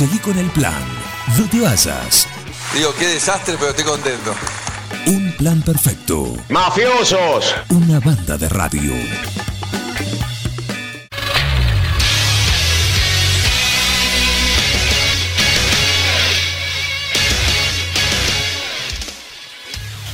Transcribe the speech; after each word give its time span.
Seguí 0.00 0.18
con 0.20 0.38
el 0.38 0.48
plan. 0.52 0.82
No 1.38 1.46
te 1.50 1.60
vayas. 1.60 2.26
Digo, 2.72 2.88
qué 2.98 3.06
desastre, 3.06 3.56
pero 3.58 3.72
estoy 3.72 3.84
contento. 3.84 4.34
Un 5.08 5.30
plan 5.36 5.60
perfecto. 5.60 6.36
¡Mafiosos! 6.48 7.54
Una 7.68 8.00
banda 8.00 8.38
de 8.38 8.48
radio. 8.48 8.94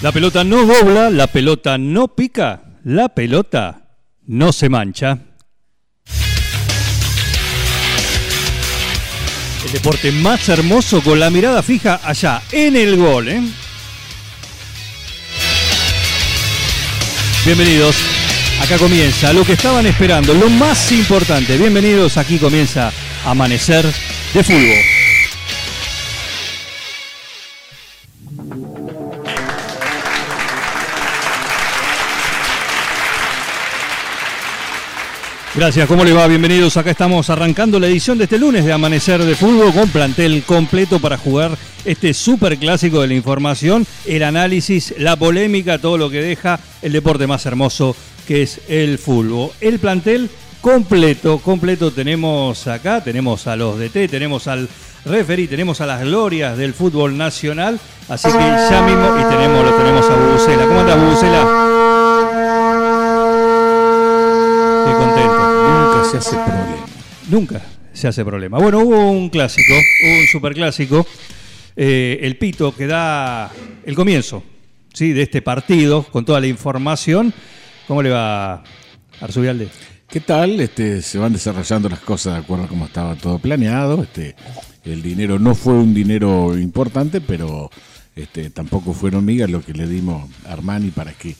La 0.02 0.10
pelota 0.10 0.42
no 0.42 0.66
dobla, 0.66 1.10
la 1.10 1.28
pelota 1.28 1.78
no 1.78 2.08
pica, 2.08 2.80
la 2.82 3.08
pelota 3.10 3.82
no 4.26 4.52
se 4.52 4.68
mancha. 4.68 5.16
El 9.64 9.72
deporte 9.72 10.12
más 10.12 10.48
hermoso 10.48 11.02
con 11.02 11.18
la 11.18 11.30
mirada 11.30 11.62
fija 11.62 12.00
allá 12.04 12.42
en 12.52 12.76
el 12.76 12.96
gol. 12.96 13.28
¿eh? 13.28 13.40
Bienvenidos. 17.44 17.96
Acá 18.60 18.78
comienza 18.78 19.32
lo 19.32 19.44
que 19.44 19.52
estaban 19.52 19.86
esperando, 19.86 20.34
lo 20.34 20.48
más 20.48 20.90
importante. 20.92 21.56
Bienvenidos, 21.58 22.16
aquí 22.16 22.38
comienza 22.38 22.90
Amanecer 23.24 23.84
de 24.32 24.42
Fútbol. 24.42 24.95
Gracias, 35.56 35.88
¿cómo 35.88 36.04
le 36.04 36.12
va? 36.12 36.26
Bienvenidos. 36.26 36.76
Acá 36.76 36.90
estamos 36.90 37.30
arrancando 37.30 37.80
la 37.80 37.86
edición 37.86 38.18
de 38.18 38.24
este 38.24 38.38
lunes 38.38 38.66
de 38.66 38.74
Amanecer 38.74 39.24
de 39.24 39.34
Fútbol 39.34 39.72
con 39.72 39.88
plantel 39.88 40.42
completo 40.42 41.00
para 41.00 41.16
jugar 41.16 41.56
este 41.86 42.12
super 42.12 42.58
clásico 42.58 43.00
de 43.00 43.08
la 43.08 43.14
información, 43.14 43.86
el 44.04 44.22
análisis, 44.22 44.94
la 44.98 45.16
polémica, 45.16 45.78
todo 45.78 45.96
lo 45.96 46.10
que 46.10 46.20
deja 46.20 46.60
el 46.82 46.92
deporte 46.92 47.26
más 47.26 47.46
hermoso 47.46 47.96
que 48.28 48.42
es 48.42 48.60
el 48.68 48.98
fútbol. 48.98 49.50
El 49.62 49.78
plantel 49.78 50.28
completo, 50.60 51.38
completo 51.38 51.90
tenemos 51.90 52.66
acá, 52.66 53.02
tenemos 53.02 53.46
a 53.46 53.56
los 53.56 53.78
DT, 53.78 54.08
tenemos 54.10 54.48
al 54.48 54.68
referee, 55.06 55.48
tenemos 55.48 55.80
a 55.80 55.86
las 55.86 56.02
glorias 56.02 56.58
del 56.58 56.74
fútbol 56.74 57.16
nacional, 57.16 57.80
así 58.10 58.28
que 58.28 58.38
ya 58.38 58.82
mismo 58.82 59.06
y 59.18 59.34
tenemos, 59.34 59.64
lo 59.64 59.74
tenemos 59.74 60.04
a 60.04 60.16
Bubucela. 60.16 60.66
¿Cómo 60.66 60.80
anda 60.80 60.96
Bubucela? 60.96 61.65
Contento. 64.98 65.36
Nunca 65.68 66.10
se 66.10 66.16
hace 66.18 66.36
problema. 66.36 66.86
Nunca 67.28 67.62
se 67.92 68.08
hace 68.08 68.24
problema. 68.24 68.58
Bueno, 68.58 68.80
hubo 68.80 69.10
un 69.10 69.30
clásico, 69.30 69.72
un 69.74 70.26
superclásico, 70.26 71.06
eh, 71.74 72.18
el 72.22 72.36
Pito 72.36 72.74
que 72.74 72.86
da 72.86 73.50
el 73.84 73.94
comienzo 73.94 74.42
¿sí? 74.92 75.12
de 75.12 75.22
este 75.22 75.42
partido 75.42 76.02
con 76.02 76.24
toda 76.24 76.40
la 76.40 76.46
información. 76.46 77.32
¿Cómo 77.88 78.02
le 78.02 78.10
va, 78.10 78.62
Arzubialde? 79.20 79.68
¿Qué 80.08 80.20
tal? 80.20 80.60
Este, 80.60 81.02
se 81.02 81.18
van 81.18 81.32
desarrollando 81.32 81.88
las 81.88 82.00
cosas 82.00 82.34
de 82.34 82.40
acuerdo 82.40 82.64
a 82.64 82.68
cómo 82.68 82.86
estaba 82.86 83.14
todo 83.16 83.38
planeado. 83.38 84.02
Este, 84.02 84.36
el 84.84 85.02
dinero 85.02 85.38
no 85.38 85.54
fue 85.54 85.74
un 85.74 85.94
dinero 85.94 86.56
importante, 86.56 87.20
pero 87.20 87.70
este, 88.14 88.50
tampoco 88.50 88.92
fueron 88.92 89.24
migas 89.24 89.50
lo 89.50 89.62
que 89.62 89.72
le 89.72 89.86
dimos 89.86 90.30
a 90.46 90.52
Armani 90.52 90.90
para 90.90 91.12
que 91.12 91.34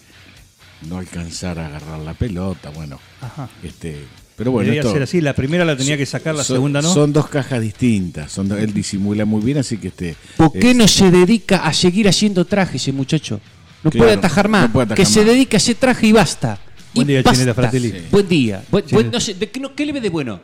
no 0.83 0.99
alcanzara 0.99 1.65
a 1.65 1.67
agarrar 1.69 1.99
la 2.01 2.15
pelota. 2.15 2.71
Bueno, 2.71 2.99
Ajá. 3.21 3.49
este, 3.63 4.05
pero 4.37 4.51
bueno, 4.53 4.65
Debería 4.67 4.83
esto- 4.83 4.93
ser 4.93 5.03
así, 5.03 5.21
la 5.21 5.33
primera 5.35 5.65
la 5.65 5.77
tenía 5.77 5.97
que 5.97 6.07
sacar, 6.07 6.35
la 6.35 6.45
son- 6.45 6.57
segunda 6.57 6.83
no. 6.83 6.93
Son 6.93 7.13
dos 7.13 7.29
cajas 7.29 7.61
distintas. 7.61 8.31
Son 8.33 8.49
do- 8.49 8.57
él 8.57 8.73
disimula 8.75 9.25
muy 9.25 9.43
bien, 9.43 9.59
así 9.59 9.79
que 9.79 9.89
este. 9.89 10.17
¿Por 10.37 10.53
qué 10.53 10.71
es- 10.71 10.77
no 10.77 10.87
se 10.89 11.11
dedica 11.11 11.59
a 11.67 11.73
seguir 11.73 12.09
haciendo 12.09 12.45
traje 12.45 12.77
ese 12.77 12.93
muchacho? 12.93 13.41
No 13.83 13.91
Claro, 13.91 14.05
puede 14.07 14.19
atajar 14.19 14.49
más. 14.49 14.63
no 14.69 14.73
puede 14.73 14.85
atajar 14.87 14.97
que 15.07 15.11
se 15.11 15.25
dedique 15.25 15.57
a 15.57 15.59
hacer 15.59 15.77
traje 15.77 16.07
y 16.09 16.13
basta. 16.13 16.59
Buen 16.95 17.07
Y 17.09 17.13
día, 17.13 17.23
basta. 17.23 17.33
Chinela 17.33 17.55
Fratelli. 17.55 17.91
Sí. 17.91 17.99
Buen 18.11 18.29
día. 18.29 18.63
Buen- 18.71 18.85
buen- 18.91 19.11
no 19.11 19.21
sé, 19.21 19.35
¿de 19.35 19.51
qué, 19.51 19.61
no- 19.61 19.75
qué 19.75 19.85
le 19.87 19.93
ve 19.93 20.01
de 20.01 20.09
bueno? 20.11 20.41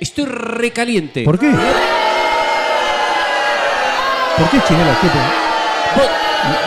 Estoy 0.00 0.24
recaliente. 0.26 1.22
¿Por 1.24 1.38
qué? 1.38 1.50
¿Por 4.36 4.50
qué 4.50 4.58
Chinela? 4.68 4.98
¿Qué 5.00 5.08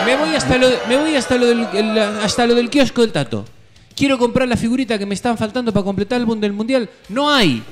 Me 0.04 0.16
voy 0.16 0.34
hasta 0.34 0.56
lo, 0.58 0.68
me 0.88 0.96
voy 0.96 1.14
hasta 1.16 1.36
lo 1.36 1.46
del 1.46 1.66
el- 1.74 1.98
hasta 1.98 2.46
lo 2.46 2.54
del 2.54 2.68
kiosco 2.70 3.00
del 3.02 3.12
Tato. 3.12 3.44
Quiero 3.94 4.18
comprar 4.18 4.48
la 4.48 4.56
figurita 4.56 4.98
que 4.98 5.06
me 5.06 5.14
están 5.14 5.36
faltando 5.36 5.72
para 5.72 5.84
completar 5.84 6.16
el 6.16 6.22
álbum 6.22 6.40
del 6.40 6.52
mundial. 6.52 6.88
No 7.08 7.30
hay. 7.30 7.62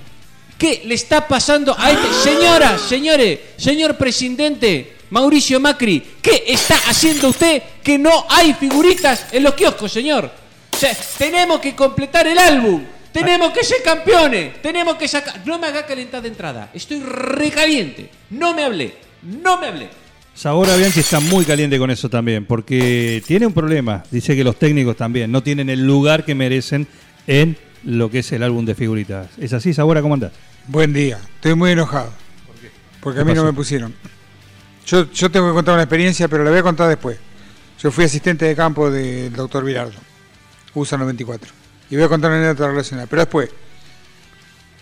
¿Qué 0.58 0.82
le 0.84 0.94
está 0.94 1.26
pasando 1.26 1.74
a 1.78 1.90
este? 1.90 2.12
Señoras, 2.22 2.80
señores, 2.82 3.38
señor 3.56 3.96
presidente 3.96 4.96
Mauricio 5.10 5.60
Macri, 5.60 6.02
¿qué 6.20 6.42
está 6.48 6.74
haciendo 6.88 7.28
usted 7.28 7.62
que 7.82 7.96
no 7.96 8.26
hay 8.28 8.52
figuritas 8.54 9.26
en 9.32 9.44
los 9.44 9.54
kioscos, 9.54 9.90
señor? 9.92 10.30
O 10.72 10.76
sea, 10.76 10.94
tenemos 11.16 11.60
que 11.60 11.74
completar 11.74 12.26
el 12.26 12.38
álbum. 12.38 12.82
Tenemos 13.12 13.52
que 13.52 13.64
ser 13.64 13.82
campeones. 13.82 14.60
Tenemos 14.60 14.96
que 14.96 15.08
sacar. 15.08 15.40
No 15.46 15.58
me 15.58 15.66
haga 15.68 15.86
calentar 15.86 16.20
de 16.22 16.28
entrada. 16.28 16.70
Estoy 16.74 17.00
recaliente. 17.00 18.10
No 18.30 18.52
me 18.54 18.64
hablé. 18.64 18.94
No 19.22 19.58
me 19.58 19.66
hablé. 19.68 19.88
Sabora 20.38 20.76
Bianchi 20.76 21.00
está 21.00 21.18
muy 21.18 21.44
caliente 21.44 21.80
con 21.80 21.90
eso 21.90 22.08
también, 22.08 22.46
porque 22.46 23.20
tiene 23.26 23.44
un 23.44 23.52
problema. 23.52 24.04
Dice 24.08 24.36
que 24.36 24.44
los 24.44 24.56
técnicos 24.56 24.96
también 24.96 25.32
no 25.32 25.42
tienen 25.42 25.68
el 25.68 25.84
lugar 25.84 26.24
que 26.24 26.36
merecen 26.36 26.86
en 27.26 27.56
lo 27.82 28.08
que 28.08 28.20
es 28.20 28.30
el 28.30 28.44
álbum 28.44 28.64
de 28.64 28.76
figuritas. 28.76 29.30
¿Es 29.36 29.52
así, 29.52 29.74
Sabora? 29.74 30.00
¿Cómo 30.00 30.14
andás? 30.14 30.30
Buen 30.68 30.92
día. 30.92 31.18
Estoy 31.34 31.56
muy 31.56 31.72
enojado. 31.72 32.12
Porque 33.00 33.18
a 33.18 33.24
¿Qué 33.24 33.30
mí 33.30 33.34
no 33.34 33.42
me 33.42 33.52
pusieron. 33.52 33.92
Yo, 34.86 35.10
yo 35.10 35.28
tengo 35.28 35.48
que 35.48 35.54
contar 35.54 35.74
una 35.74 35.82
experiencia, 35.82 36.28
pero 36.28 36.44
la 36.44 36.50
voy 36.50 36.60
a 36.60 36.62
contar 36.62 36.88
después. 36.88 37.18
Yo 37.82 37.90
fui 37.90 38.04
asistente 38.04 38.44
de 38.44 38.54
campo 38.54 38.92
del 38.92 39.32
doctor 39.32 39.64
Virardo, 39.64 39.98
USA 40.72 40.96
94. 40.98 41.50
Y 41.90 41.96
voy 41.96 42.04
a 42.04 42.08
contar 42.08 42.30
una 42.30 42.38
anécdota 42.38 42.68
relacionada, 42.68 43.08
pero 43.08 43.22
después. 43.22 43.50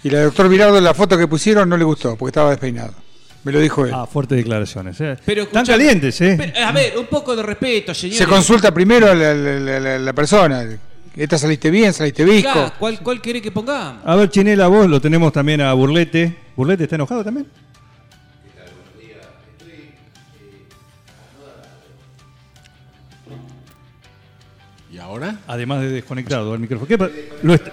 Y 0.04 0.10
la 0.10 0.18
del 0.18 0.26
doctor 0.26 0.50
Virardo, 0.50 0.78
la 0.82 0.92
foto 0.92 1.16
que 1.16 1.26
pusieron 1.26 1.66
no 1.66 1.78
le 1.78 1.84
gustó, 1.84 2.14
porque 2.14 2.28
estaba 2.28 2.50
despeinado. 2.50 3.05
Me 3.46 3.52
lo 3.52 3.60
dijo 3.60 3.86
él. 3.86 3.92
Ah, 3.94 4.06
fuertes 4.06 4.36
declaraciones. 4.38 5.00
¿eh? 5.00 5.16
Pero 5.24 5.44
Están 5.44 5.64
calientes, 5.64 6.20
¿eh? 6.20 6.34
pero, 6.36 6.66
a 6.66 6.72
ver, 6.72 6.98
un 6.98 7.06
poco 7.06 7.36
de 7.36 7.44
respeto, 7.44 7.94
señor. 7.94 8.16
Se 8.18 8.26
consulta 8.26 8.74
primero 8.74 9.08
a 9.08 9.14
la, 9.14 9.32
la- 9.32 9.60
la- 9.60 9.78
la- 9.80 9.98
la 10.00 10.12
persona. 10.12 10.66
Esta 11.14 11.38
saliste 11.38 11.70
bien, 11.70 11.92
saliste 11.92 12.24
visco. 12.24 12.72
¿Cuál, 12.76 12.98
¿Cuál 12.98 13.20
quiere 13.22 13.40
que 13.40 13.52
pongamos? 13.52 14.02
A 14.04 14.16
ver, 14.16 14.28
Chinela, 14.30 14.66
vos 14.66 14.88
lo 14.88 15.00
tenemos 15.00 15.32
también 15.32 15.60
a 15.60 15.72
Burlete. 15.74 16.36
¿Burlete 16.56 16.82
está 16.84 16.96
enojado 16.96 17.22
también? 17.22 17.46
¿Y 24.92 24.98
ahora? 24.98 25.40
Además 25.46 25.80
de 25.82 25.90
desconectado 25.90 26.54
el 26.54 26.60
micrófono. 26.60 26.88
¿Qué 26.88 26.96
lo, 27.42 27.54
est- 27.54 27.66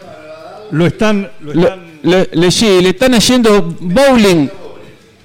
lo 0.72 0.86
están. 0.86 1.30
Lo 1.42 1.54
Le, 1.54 1.62
están 1.62 1.86
le- 2.04 2.82
le 2.82 2.90
están 2.90 3.14
haciendo 3.14 3.62
bowling. 3.80 4.50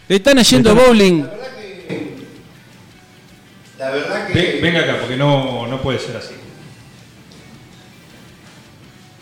Le 0.08 0.16
están 0.16 0.38
haciendo 0.38 0.74
bowling. 0.74 1.24
La 3.78 3.90
verdad 3.90 4.26
que. 4.26 4.32
Ven- 4.32 4.62
venga 4.62 4.80
acá, 4.80 4.98
porque 5.00 5.16
no, 5.16 5.66
no 5.66 5.80
puede 5.80 5.98
ser 5.98 6.16
así. 6.16 6.34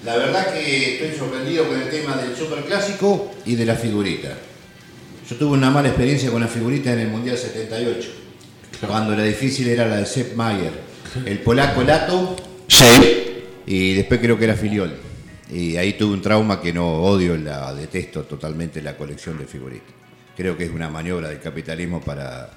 La 0.05 0.17
verdad 0.17 0.53
que 0.55 0.95
estoy 0.95 1.19
sorprendido 1.19 1.67
con 1.67 1.81
el 1.81 1.89
tema 1.91 2.17
del 2.17 2.37
superclásico 2.37 3.35
y 3.45 3.57
de 3.57 3.67
la 3.67 3.75
figurita. 3.75 4.29
Yo 5.29 5.37
tuve 5.37 5.57
una 5.57 5.71
mala 5.71 5.89
experiencia 5.89 6.31
con 6.31 6.41
la 6.41 6.47
figurita 6.47 6.93
en 6.93 7.01
el 7.01 7.09
Mundial 7.09 7.37
78, 7.37 8.09
cuando 8.87 9.17
la 9.17 9.25
difícil 9.25 9.67
era 9.69 9.85
la 9.87 9.97
de 9.97 10.07
Sepp 10.07 10.37
Mayer, 10.37 10.71
el 11.25 11.39
polaco 11.41 11.83
Lato 11.83 12.37
Sí. 12.69 13.43
y 13.67 13.95
después 13.95 14.21
creo 14.21 14.39
que 14.39 14.45
era 14.45 14.55
Filiol. 14.55 14.95
Y 15.51 15.77
ahí 15.77 15.95
tuve 15.95 16.15
un 16.15 16.23
trauma 16.23 16.61
que 16.61 16.73
no 16.73 17.03
odio, 17.03 17.37
la 17.37 17.75
detesto 17.75 18.23
totalmente 18.23 18.81
la 18.83 18.97
colección 18.97 19.37
de 19.39 19.47
figuritas. 19.47 19.93
Creo 20.37 20.57
que 20.57 20.65
es 20.65 20.71
una 20.71 20.89
maniobra 20.91 21.29
del 21.29 21.41
capitalismo 21.41 22.01
para 22.01 22.51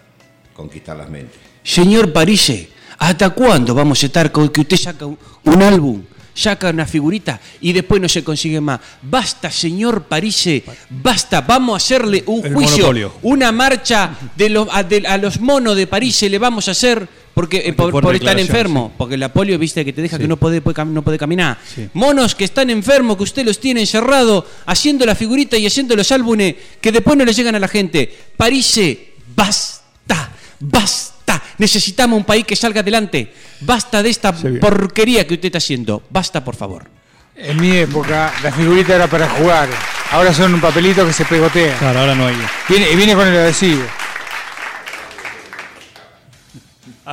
conquistar 0.53 0.97
las 0.97 1.09
mentes. 1.09 1.37
Señor 1.63 2.11
Parise, 2.11 2.69
¿hasta 2.97 3.29
cuándo 3.29 3.73
vamos 3.73 4.01
a 4.03 4.05
estar 4.07 4.31
con 4.31 4.49
que 4.49 4.61
usted 4.61 4.77
saca 4.77 5.05
un, 5.05 5.17
un 5.45 5.61
álbum, 5.63 6.03
saca 6.33 6.69
una 6.69 6.85
figurita 6.85 7.39
y 7.61 7.71
después 7.71 8.01
no 8.01 8.09
se 8.09 8.23
consigue 8.23 8.59
más? 8.59 8.79
Basta, 9.01 9.49
señor 9.49 10.03
Parise, 10.03 10.63
basta. 10.89 11.41
Vamos 11.41 11.73
a 11.73 11.77
hacerle 11.77 12.23
un 12.27 12.45
El 12.45 12.53
juicio, 12.53 12.77
monopolio. 12.87 13.13
una 13.21 13.51
marcha 13.53 14.11
de 14.35 14.49
los, 14.49 14.67
a, 14.71 14.83
de- 14.83 15.07
a 15.07 15.17
los 15.17 15.39
monos 15.39 15.75
de 15.77 15.87
Parise 15.87 16.29
le 16.29 16.37
vamos 16.39 16.67
a 16.67 16.71
hacer. 16.71 17.07
Porque, 17.33 17.57
eh, 17.65 17.73
por, 17.73 17.91
por 17.91 18.03
por 18.03 18.15
estar 18.15 18.37
enfermo, 18.39 18.91
porque 18.97 19.15
la 19.15 19.31
polio, 19.31 19.57
viste, 19.57 19.85
que 19.85 19.93
te 19.93 20.01
deja 20.01 20.17
Sí. 20.17 20.23
que 20.23 20.27
no 20.27 20.37
puede, 20.37 20.61
no 20.85 21.01
puede 21.03 21.17
caminar. 21.17 21.57
Sí. 21.73 21.87
Monos 21.93 22.35
que 22.35 22.43
están 22.43 22.69
enfermos, 22.69 23.15
que 23.17 23.23
usted 23.23 23.45
los 23.45 23.59
tiene 23.59 23.79
encerrados, 23.81 24.43
haciendo 24.65 25.05
la 25.05 25.15
figurita 25.15 25.55
y 25.57 25.65
haciendo 25.65 25.95
los 25.95 26.11
álbumes 26.11 26.55
que 26.81 26.91
después 26.91 27.15
no 27.17 27.23
le 27.23 27.33
llegan 27.33 27.55
a 27.55 27.59
la 27.59 27.67
gente. 27.67 28.13
Parise, 28.35 29.13
basta, 29.35 30.31
basta. 30.59 31.41
Necesitamos 31.59 32.17
un 32.17 32.25
país 32.25 32.45
que 32.45 32.55
salga 32.55 32.81
adelante. 32.81 33.31
Basta 33.61 34.01
de 34.03 34.09
esta 34.09 34.33
porquería 34.33 35.25
que 35.27 35.35
usted 35.35 35.47
está 35.47 35.57
haciendo. 35.59 36.03
Basta, 36.09 36.43
por 36.43 36.55
favor. 36.55 36.89
En 37.35 37.59
mi 37.61 37.71
época, 37.77 38.33
la 38.43 38.51
figurita 38.51 38.95
era 38.95 39.07
para 39.07 39.29
jugar. 39.29 39.69
Ahora 40.11 40.33
son 40.33 40.53
un 40.55 40.59
papelito 40.61 41.05
que 41.05 41.13
se 41.13 41.23
pegotea. 41.23 41.77
Claro, 41.77 41.99
ahora 41.99 42.15
no 42.15 42.27
hay. 42.27 42.35
Viene, 42.67 42.91
y 42.91 42.95
viene 42.95 43.13
con 43.15 43.27
el 43.27 43.37
adhesivo. 43.37 43.83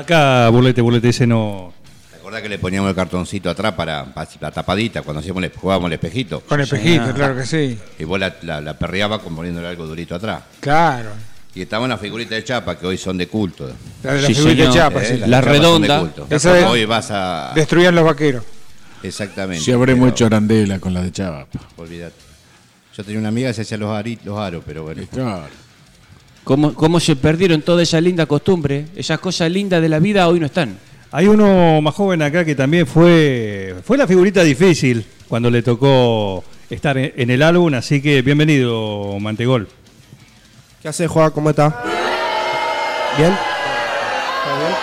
Acá, 0.01 0.49
Burlete, 0.51 0.83
Burlete, 0.83 1.09
ese 1.09 1.27
no. 1.27 1.73
¿Te 2.11 2.17
acordás 2.17 2.43
que 2.43 2.51
le 2.51 2.59
poníamos 2.59 2.91
el 2.91 2.95
cartoncito 2.95 3.49
atrás 3.49 3.73
para, 3.73 4.05
para 4.13 4.29
la 4.41 4.51
tapadita 4.51 5.01
cuando 5.01 5.21
hacíamos 5.21 5.43
el- 5.43 5.53
jugábamos 5.55 5.87
el 5.89 5.95
espejito? 5.95 6.41
Con 6.41 6.61
espejito, 6.61 7.15
claro 7.15 7.35
que 7.35 7.47
sí. 7.47 7.79
Y 7.99 8.05
vos 8.05 8.21
la, 8.21 8.35
la, 8.43 8.61
la 8.61 8.79
perreabas 8.79 9.21
con 9.23 9.35
poniéndole 9.35 9.69
algo 9.69 9.87
durito 9.87 10.15
atrás. 10.15 10.43
Claro. 10.61 11.11
Y 11.55 11.63
estaban 11.63 11.89
las 11.89 11.99
figuritas 11.99 12.33
de 12.33 12.45
chapa 12.45 12.77
que 12.79 12.87
hoy 12.87 12.99
son 12.99 13.17
de 13.17 13.27
culto. 13.29 13.71
La 14.03 14.13
de 14.13 14.21
la 14.21 14.27
Sí, 14.29 14.35
figurita 14.35 14.57
de 14.65 14.69
señor. 14.71 14.75
chapa, 14.75 15.03
¿eh? 15.03 15.07
sí. 15.07 15.17
Las 15.19 15.29
La 15.31 15.41
de 15.41 15.43
chapa 15.45 15.55
son 15.65 15.81
de 15.83 15.89
redonda. 15.89 16.01
culto. 16.01 16.27
Esa 16.29 16.53
de- 16.53 16.65
Hoy 16.67 16.85
vas 16.85 17.11
a... 17.11 17.53
Destruían 17.55 17.95
los 17.95 18.05
vaqueros. 18.05 18.45
Exactamente. 19.03 19.65
Si 19.65 19.73
habremos 19.73 20.03
pero- 20.05 20.13
hecho 20.15 20.27
arandela 20.27 20.79
con 20.79 20.93
la 20.93 21.01
de 21.03 21.13
Chava. 21.13 21.47
Olvídate. 21.77 22.15
Yo 22.95 23.03
tenía 23.05 23.19
una 23.21 23.29
amiga 23.29 23.49
que 23.49 23.55
se 23.55 23.63
hacía 23.63 23.79
los, 23.79 23.89
ari- 23.91 24.19
los 24.25 24.39
aros, 24.39 24.63
pero 24.67 24.83
bueno. 24.83 25.03
Claro. 25.11 25.47
¿Cómo, 26.47 26.75
¿Cómo 26.75 27.01
se 27.01 27.17
perdieron 27.17 27.61
toda 27.63 27.83
esa 27.83 28.01
linda 28.01 28.25
costumbre? 28.25 28.87
Esas 28.95 29.19
cosas 29.19 29.51
lindas 29.51 29.83
de 29.83 29.89
la 29.89 29.99
vida 29.99 30.29
hoy 30.29 30.39
no 30.39 30.47
están. 30.47 30.79
Hay 31.11 31.27
uno 31.27 31.83
más 31.83 31.93
joven 31.93 32.23
acá 32.23 32.45
que 32.45 32.55
también 32.55 32.87
fue. 32.87 33.75
Fue 33.83 33.99
la 33.99 34.07
figurita 34.07 34.45
difícil 34.45 35.05
cuando 35.27 35.51
le 35.51 35.65
tocó 35.65 36.45
estar 36.71 36.97
en, 36.99 37.13
en 37.17 37.31
el 37.31 37.43
álbum, 37.43 37.75
así 37.75 38.01
que 38.01 38.23
bienvenido, 38.23 39.19
Mantegol. 39.19 39.67
¿Qué 40.81 40.87
haces, 40.87 41.11
Juan? 41.11 41.33
¿Cómo 41.33 41.51
estás? 41.51 41.75
¿Bien? 43.19 43.33
¿Todo 44.45 44.59
bien? 44.61 44.75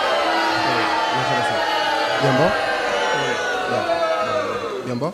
¿Bien 2.23 2.37
vos? 2.39 2.51
Bien. 3.69 4.85
¿Bien 4.85 4.99
vos? 4.99 5.13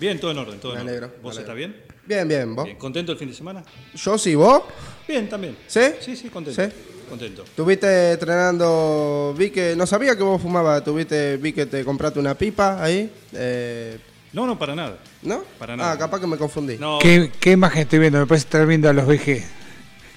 Bien, 0.00 0.18
todo 0.18 0.32
en 0.32 0.38
orden, 0.38 0.58
todo 0.58 0.74
Me 0.74 0.80
en 0.80 0.88
alegro, 0.88 1.06
orden. 1.06 1.18
me 1.18 1.22
¿Vos 1.22 1.38
estás 1.38 1.54
bien? 1.54 1.83
Bien, 2.06 2.28
bien, 2.28 2.54
vos. 2.54 2.64
Bien. 2.64 2.76
¿Contento 2.76 3.12
el 3.12 3.18
fin 3.18 3.28
de 3.28 3.34
semana? 3.34 3.62
Yo 3.94 4.18
sí, 4.18 4.34
vos. 4.34 4.62
Bien, 5.08 5.28
también. 5.28 5.56
¿Sí? 5.66 5.80
Sí, 6.00 6.16
sí, 6.16 6.28
contento. 6.28 6.62
¿Sí? 6.62 6.70
Contento. 7.08 7.44
Estuviste 7.44 8.12
entrenando, 8.12 9.34
vi 9.36 9.50
que, 9.50 9.74
no 9.76 9.86
sabía 9.86 10.16
que 10.16 10.22
vos 10.22 10.40
fumabas, 10.40 10.82
tuviste, 10.84 11.36
vi 11.36 11.52
que 11.52 11.66
te 11.66 11.84
compraste 11.84 12.18
una 12.18 12.34
pipa 12.34 12.82
ahí, 12.82 13.10
eh, 13.32 13.98
No, 14.32 14.46
no, 14.46 14.58
para 14.58 14.74
nada. 14.74 14.98
¿no? 15.22 15.44
Para 15.58 15.76
nada. 15.76 15.92
Ah, 15.92 15.98
capaz 15.98 16.20
que 16.20 16.26
me 16.26 16.36
confundí. 16.36 16.76
No, 16.76 16.98
¿Qué, 17.00 17.30
qué 17.40 17.52
imagen 17.52 17.82
estoy 17.82 17.98
viendo? 17.98 18.18
Me 18.18 18.26
parece 18.26 18.46
estar 18.46 18.66
viendo 18.66 18.88
a 18.88 18.92
los 18.92 19.06
VG 19.06 19.42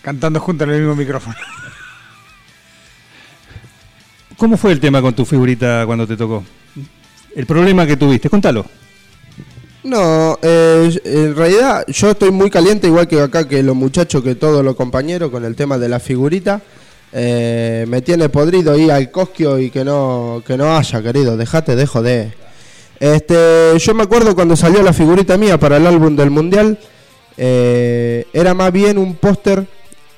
cantando 0.01 0.39
juntos 0.39 0.67
en 0.67 0.73
el 0.73 0.79
mismo 0.81 0.95
micrófono. 0.95 1.35
¿Cómo 4.37 4.55
fue 4.57 4.71
el 4.71 4.79
tema 4.79 5.01
con 5.01 5.13
tu 5.13 5.25
figurita 5.25 5.85
cuando 5.85 6.07
te 6.07 6.15
tocó? 6.15 6.43
El 7.35 7.45
problema 7.45 7.85
que 7.85 7.97
tuviste, 7.97 8.29
contalo. 8.29 8.65
No, 9.83 10.37
eh, 10.41 10.99
en 11.03 11.35
realidad 11.35 11.85
yo 11.87 12.11
estoy 12.11 12.31
muy 12.31 12.49
caliente, 12.49 12.87
igual 12.87 13.07
que 13.07 13.21
acá 13.21 13.47
que 13.47 13.63
los 13.63 13.75
muchachos, 13.75 14.23
que 14.23 14.35
todos 14.35 14.63
los 14.63 14.75
compañeros, 14.75 15.31
con 15.31 15.45
el 15.45 15.55
tema 15.55 15.77
de 15.77 15.89
la 15.89 15.99
figurita. 15.99 16.61
Eh, 17.13 17.85
me 17.87 18.01
tiene 18.01 18.27
podrido 18.27 18.77
ir 18.77 18.91
al 18.91 19.09
cosquio 19.11 19.59
y 19.59 19.69
que 19.69 19.85
no, 19.85 20.43
que 20.45 20.57
no 20.57 20.75
haya, 20.75 21.01
querido, 21.01 21.37
dejate 21.37 21.75
de 21.75 21.87
joder. 21.87 22.33
Este, 22.99 23.77
yo 23.77 23.93
me 23.93 24.03
acuerdo 24.03 24.35
cuando 24.35 24.55
salió 24.55 24.81
la 24.81 24.91
figurita 24.91 25.37
mía 25.37 25.59
para 25.59 25.77
el 25.77 25.87
álbum 25.87 26.15
del 26.15 26.31
Mundial, 26.31 26.77
eh, 27.37 28.25
era 28.33 28.53
más 28.53 28.71
bien 28.71 28.97
un 28.97 29.15
póster 29.15 29.67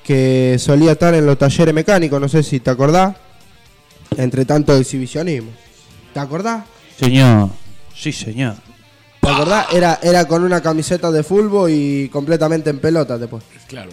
que 0.03 0.55
solía 0.57 0.93
estar 0.93 1.13
en 1.13 1.25
los 1.25 1.37
talleres 1.37 1.73
mecánicos, 1.73 2.19
no 2.19 2.27
sé 2.27 2.41
si 2.41 2.59
te 2.59 2.71
acordás, 2.71 3.15
entre 4.17 4.45
tanto 4.45 4.75
exhibicionismo. 4.75 5.51
¿Te 6.13 6.19
acordás? 6.19 6.65
Señor. 6.97 7.49
Sí, 7.95 8.11
señor. 8.11 8.55
¿Te 9.21 9.29
acordás? 9.29 9.67
Era, 9.73 9.99
era 10.01 10.27
con 10.27 10.43
una 10.43 10.61
camiseta 10.61 11.11
de 11.11 11.23
fútbol 11.23 11.71
y 11.71 12.09
completamente 12.09 12.69
en 12.69 12.79
pelota 12.79 13.17
después. 13.17 13.43
Claro. 13.67 13.91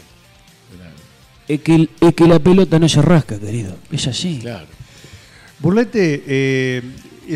Es 1.49 1.61
que, 1.61 1.89
es 2.01 2.15
que 2.15 2.27
la 2.27 2.39
pelota 2.39 2.79
no 2.79 2.89
se 2.89 3.01
rasca, 3.03 3.39
querido. 3.39 3.77
Es 3.93 4.07
así. 4.07 4.41
Claro. 4.41 4.67
Burlete, 5.59 6.23
eh, 6.27 6.83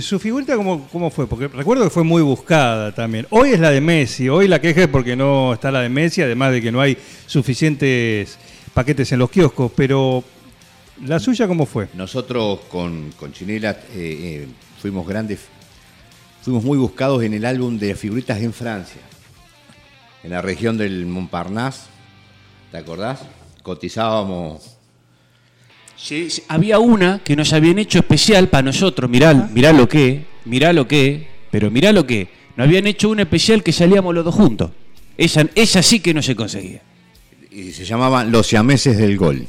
¿su 0.01 0.19
figurita 0.19 0.57
cómo, 0.57 0.89
cómo 0.89 1.11
fue? 1.11 1.27
Porque 1.27 1.49
recuerdo 1.49 1.85
que 1.85 1.91
fue 1.91 2.05
muy 2.05 2.21
buscada 2.23 2.93
también. 2.93 3.27
Hoy 3.31 3.51
es 3.51 3.61
la 3.61 3.71
de 3.71 3.81
Messi, 3.81 4.29
hoy 4.29 4.47
la 4.49 4.61
queja 4.61 4.83
es 4.83 4.89
porque 4.89 5.17
no 5.17 5.55
está 5.55 5.71
la 5.71 5.81
de 5.81 5.89
Messi, 5.89 6.23
además 6.23 6.53
de 6.53 6.61
que 6.61 6.71
no 6.73 6.81
hay 6.81 6.99
suficientes 7.27 8.37
paquetes 8.75 9.11
en 9.13 9.21
los 9.21 9.31
kioscos, 9.31 9.73
pero 9.75 10.23
¿la 11.07 11.19
suya 11.19 11.49
cómo 11.49 11.67
fue? 11.67 11.89
Nosotros 11.95 12.61
con, 12.69 13.13
con 13.13 13.33
Chinela 13.33 13.71
eh, 13.71 13.77
eh, 13.95 14.49
fuimos 14.81 15.07
grandes, 15.07 15.41
fuimos 16.43 16.65
muy 16.65 16.79
buscados 16.79 17.23
en 17.23 17.35
el 17.35 17.45
álbum 17.45 17.79
de 17.79 17.95
figuritas 17.95 18.41
en 18.41 18.53
Francia, 18.53 19.01
en 20.23 20.31
la 20.31 20.43
región 20.43 20.79
del 20.79 21.07
Montparnasse, 21.07 21.87
¿te 22.71 22.79
acordás? 22.79 23.21
Cotizábamos, 23.63 24.77
Sí, 26.03 26.31
sí, 26.31 26.43
Había 26.49 26.79
una 26.79 27.21
que 27.23 27.37
nos 27.37 27.53
habían 27.53 27.79
hecho 27.79 27.99
especial 27.99 28.49
para 28.49 28.63
nosotros. 28.63 29.11
Mirá, 29.11 29.35
mirá 29.35 29.73
lo 29.73 29.87
que, 29.89 30.25
mirá 30.47 30.73
lo 30.73 30.89
que, 30.89 31.29
pero 31.51 31.71
mirá 31.71 31.93
lo 31.93 32.07
que. 32.07 32.29
Nos 32.57 32.67
habían 32.67 32.87
hecho 32.87 33.11
una 33.11 33.23
especial 33.23 33.63
que 33.63 33.73
salíamos 33.73 34.15
los 34.15 34.25
dos 34.25 34.35
juntos. 34.35 34.71
Esa, 35.19 35.47
esa 35.55 35.83
sí 35.83 36.01
que 36.01 36.15
no 36.15 36.23
se 36.23 36.35
conseguía. 36.35 36.81
y 37.51 37.73
se 37.73 37.85
llamaban 37.85 38.33
Los 38.33 38.47
Siameses 38.47 38.97
del 38.97 39.19
Gol. 39.19 39.47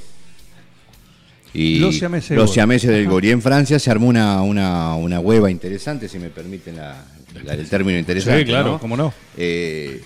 Y 1.54 1.80
Los 1.80 1.98
Siameses 1.98 2.38
Los. 2.38 2.54
Siameses 2.54 2.90
del 2.90 3.08
Gol. 3.08 3.26
Y 3.26 3.32
en 3.32 3.42
Francia 3.42 3.78
se 3.80 3.92
armó 3.92 4.08
una, 4.08 4.42
una, 4.42 4.96
una 4.96 5.20
hueva 5.20 5.52
interesante, 5.52 6.08
si 6.08 6.18
me 6.20 6.30
permiten 6.30 6.78
la- 6.78 7.04
la- 7.44 7.54
el 7.54 7.68
término 7.68 7.98
interesante. 8.00 8.40
Sí, 8.42 8.46
claro, 8.46 8.72
¿no? 8.74 8.80
cómo 8.80 8.96
no. 8.96 9.14
Eh, 9.38 10.02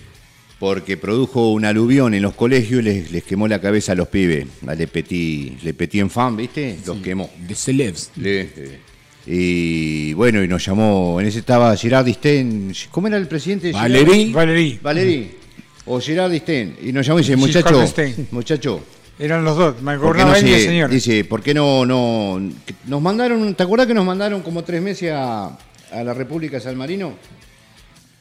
porque 0.59 0.97
produjo 0.97 1.51
un 1.51 1.65
aluvión 1.65 2.13
en 2.13 2.21
los 2.23 2.33
colegios 2.33 2.79
y 2.81 2.83
les, 2.83 3.11
les 3.11 3.23
quemó 3.23 3.47
la 3.47 3.59
cabeza 3.59 3.91
a 3.91 3.95
los 3.95 4.07
pibes, 4.07 4.47
a 4.65 4.73
Le 4.73 4.87
Petit, 4.87 5.61
Le 5.61 5.73
Petit 5.73 6.01
Enfant, 6.01 6.37
¿viste? 6.37 6.77
Los 6.85 6.97
quemó. 6.97 7.29
De 7.47 7.53
celebs. 7.53 8.09
Le- 8.15 8.49
eh, 8.55 8.79
y 9.27 10.13
bueno, 10.13 10.43
y 10.43 10.47
nos 10.47 10.65
llamó, 10.65 11.19
en 11.19 11.27
ese 11.27 11.39
estaba 11.39 11.75
Gerard 11.75 12.05
D'Estaing, 12.05 12.73
¿cómo 12.91 13.07
era 13.07 13.17
el 13.17 13.27
presidente? 13.27 13.71
Valéry. 13.71 14.31
Valerí. 14.31 14.79
Valerí. 14.81 15.31
O 15.87 15.99
Gerard 15.99 16.31
D'Estaing. 16.31 16.77
Y 16.83 16.91
nos 16.91 17.05
llamó 17.05 17.19
y 17.19 17.23
dice, 17.23 17.35
muchacho, 17.35 17.67
Gerard 17.67 17.81
d'Estaing. 17.81 18.27
muchacho, 18.31 18.81
Eran 19.17 19.43
los 19.45 19.55
dos. 19.57 19.81
Me 19.81 19.97
¿por 19.97 20.15
qué 20.15 20.21
acordaba 20.23 20.31
no 20.31 20.35
él 20.37 20.47
y 20.47 20.53
el 20.53 20.59
se- 20.59 20.65
señor. 20.67 20.89
dice, 20.89 21.23
¿por 21.23 21.41
qué 21.41 21.53
no, 21.53 21.85
no, 21.85 22.41
nos 22.87 23.01
mandaron, 23.01 23.55
¿te 23.55 23.63
acuerdas 23.63 23.87
que 23.87 23.93
nos 23.93 24.05
mandaron 24.05 24.41
como 24.41 24.63
tres 24.63 24.81
meses 24.81 25.11
a, 25.13 25.57
a 25.91 26.03
la 26.03 26.13
República 26.13 26.57
de 26.57 26.61
San 26.63 26.75
Marino? 26.77 27.13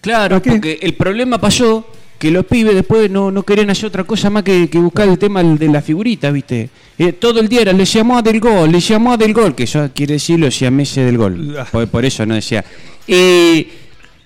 Claro, 0.01 0.41
porque 0.43 0.79
el 0.83 0.95
problema 0.95 1.39
pasó 1.39 1.87
que 2.19 2.31
los 2.31 2.45
pibes 2.47 2.75
después 2.75 3.11
no, 3.11 3.31
no 3.31 3.43
querían 3.43 3.71
hacer 3.71 3.87
otra 3.87 4.05
cosa 4.05 4.31
más 4.31 4.43
que, 4.45 4.69
que 4.71 4.79
buscar 4.79 5.09
el 5.09 5.19
tema 5.19 5.43
de 5.43 5.67
la 5.69 5.83
figurita, 5.83 6.31
¿viste? 6.31 6.71
Eh, 6.99 7.13
todo 7.15 7.41
el 7.41 7.49
día 7.49 7.63
era, 7.63 7.73
le 7.73 7.85
llamó 7.85 8.19
a 8.19 8.23
del 8.23 8.39
gol, 8.39 8.71
le 8.71 8.81
llamó 8.81 9.15
a 9.15 9.17
del 9.17 9.33
gol, 9.35 9.55
que 9.55 9.65
eso 9.65 9.91
quiere 9.95 10.15
decir 10.15 10.39
los 10.39 10.55
siameses 10.55 11.05
del 11.07 11.19
gol. 11.19 11.57
Por, 11.73 11.89
por 11.89 12.05
eso 12.05 12.25
no 12.25 12.35
decía. 12.35 12.65
Y, 13.07 13.67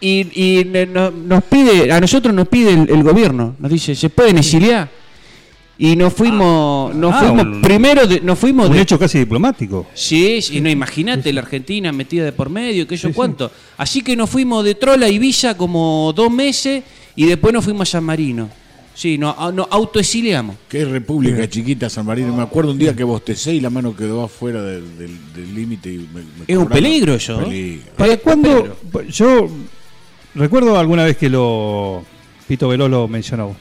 y, 0.00 0.60
y 0.60 0.64
nos 0.94 1.44
pide, 1.44 1.90
a 1.90 2.00
nosotros 2.00 2.34
nos 2.34 2.46
pide 2.48 2.72
el, 2.74 2.90
el 2.90 3.02
gobierno, 3.02 3.56
nos 3.58 3.70
dice, 3.70 3.94
¿se 3.94 4.10
pueden 4.10 4.38
exiliar? 4.38 4.88
Y 5.80 5.94
nos 5.94 6.12
fuimos, 6.12 6.92
nos 6.96 7.14
ah, 7.14 7.18
fuimos 7.20 7.46
un- 7.46 7.62
primero, 7.62 8.04
de, 8.06 8.20
nos 8.20 8.36
fuimos 8.36 8.68
Un 8.68 8.74
de, 8.74 8.82
hecho 8.82 8.98
casi 8.98 9.18
diplomático. 9.20 9.86
Sí, 9.94 10.42
sí, 10.42 10.60
no, 10.60 10.68
imagínate 10.68 11.32
la 11.32 11.40
Argentina 11.42 11.92
metida 11.92 12.24
de 12.24 12.32
por 12.32 12.50
medio, 12.50 12.86
que 12.86 12.96
yo 12.96 13.12
cuánto. 13.14 13.50
Así 13.76 14.02
que 14.02 14.16
nos 14.16 14.28
fuimos 14.28 14.64
de 14.64 14.74
Trola 14.74 15.06
a 15.06 15.08
Ibiza 15.08 15.56
como 15.56 16.12
dos 16.16 16.32
meses 16.32 16.82
y 17.14 17.26
después 17.26 17.54
nos 17.54 17.64
fuimos 17.64 17.88
a 17.88 17.92
San 17.92 18.04
Marino. 18.04 18.50
Sí, 18.92 19.16
nos, 19.16 19.36
autoexiliamos. 19.70 20.56
Qué 20.68 20.84
república 20.84 21.48
chiquita 21.48 21.88
San 21.88 22.04
Marino. 22.04 22.34
Me 22.34 22.42
acuerdo 22.42 22.72
un 22.72 22.78
día 22.78 22.96
que 22.96 23.04
bostecé 23.04 23.54
y 23.54 23.60
la 23.60 23.70
mano 23.70 23.94
quedó 23.94 24.24
afuera 24.24 24.60
del 24.60 24.98
del- 24.98 25.32
del 25.32 25.54
límite. 25.54 25.92
y 25.92 25.98
me- 25.98 26.22
me 26.22 26.44
Es 26.48 26.56
un 26.58 26.66
peligro 26.66 27.14
eso, 27.14 27.40
¿no? 27.40 27.46
Peligro. 27.46 27.84
¿Para 27.96 28.16
cuándo? 28.16 28.76
Yo 29.10 29.48
recuerdo 30.34 30.76
alguna 30.76 31.04
vez 31.04 31.16
que 31.16 31.28
lo 31.30 32.04
Pito 32.48 32.66
Veloz 32.66 32.90
lo 32.90 33.06
mencionó. 33.06 33.54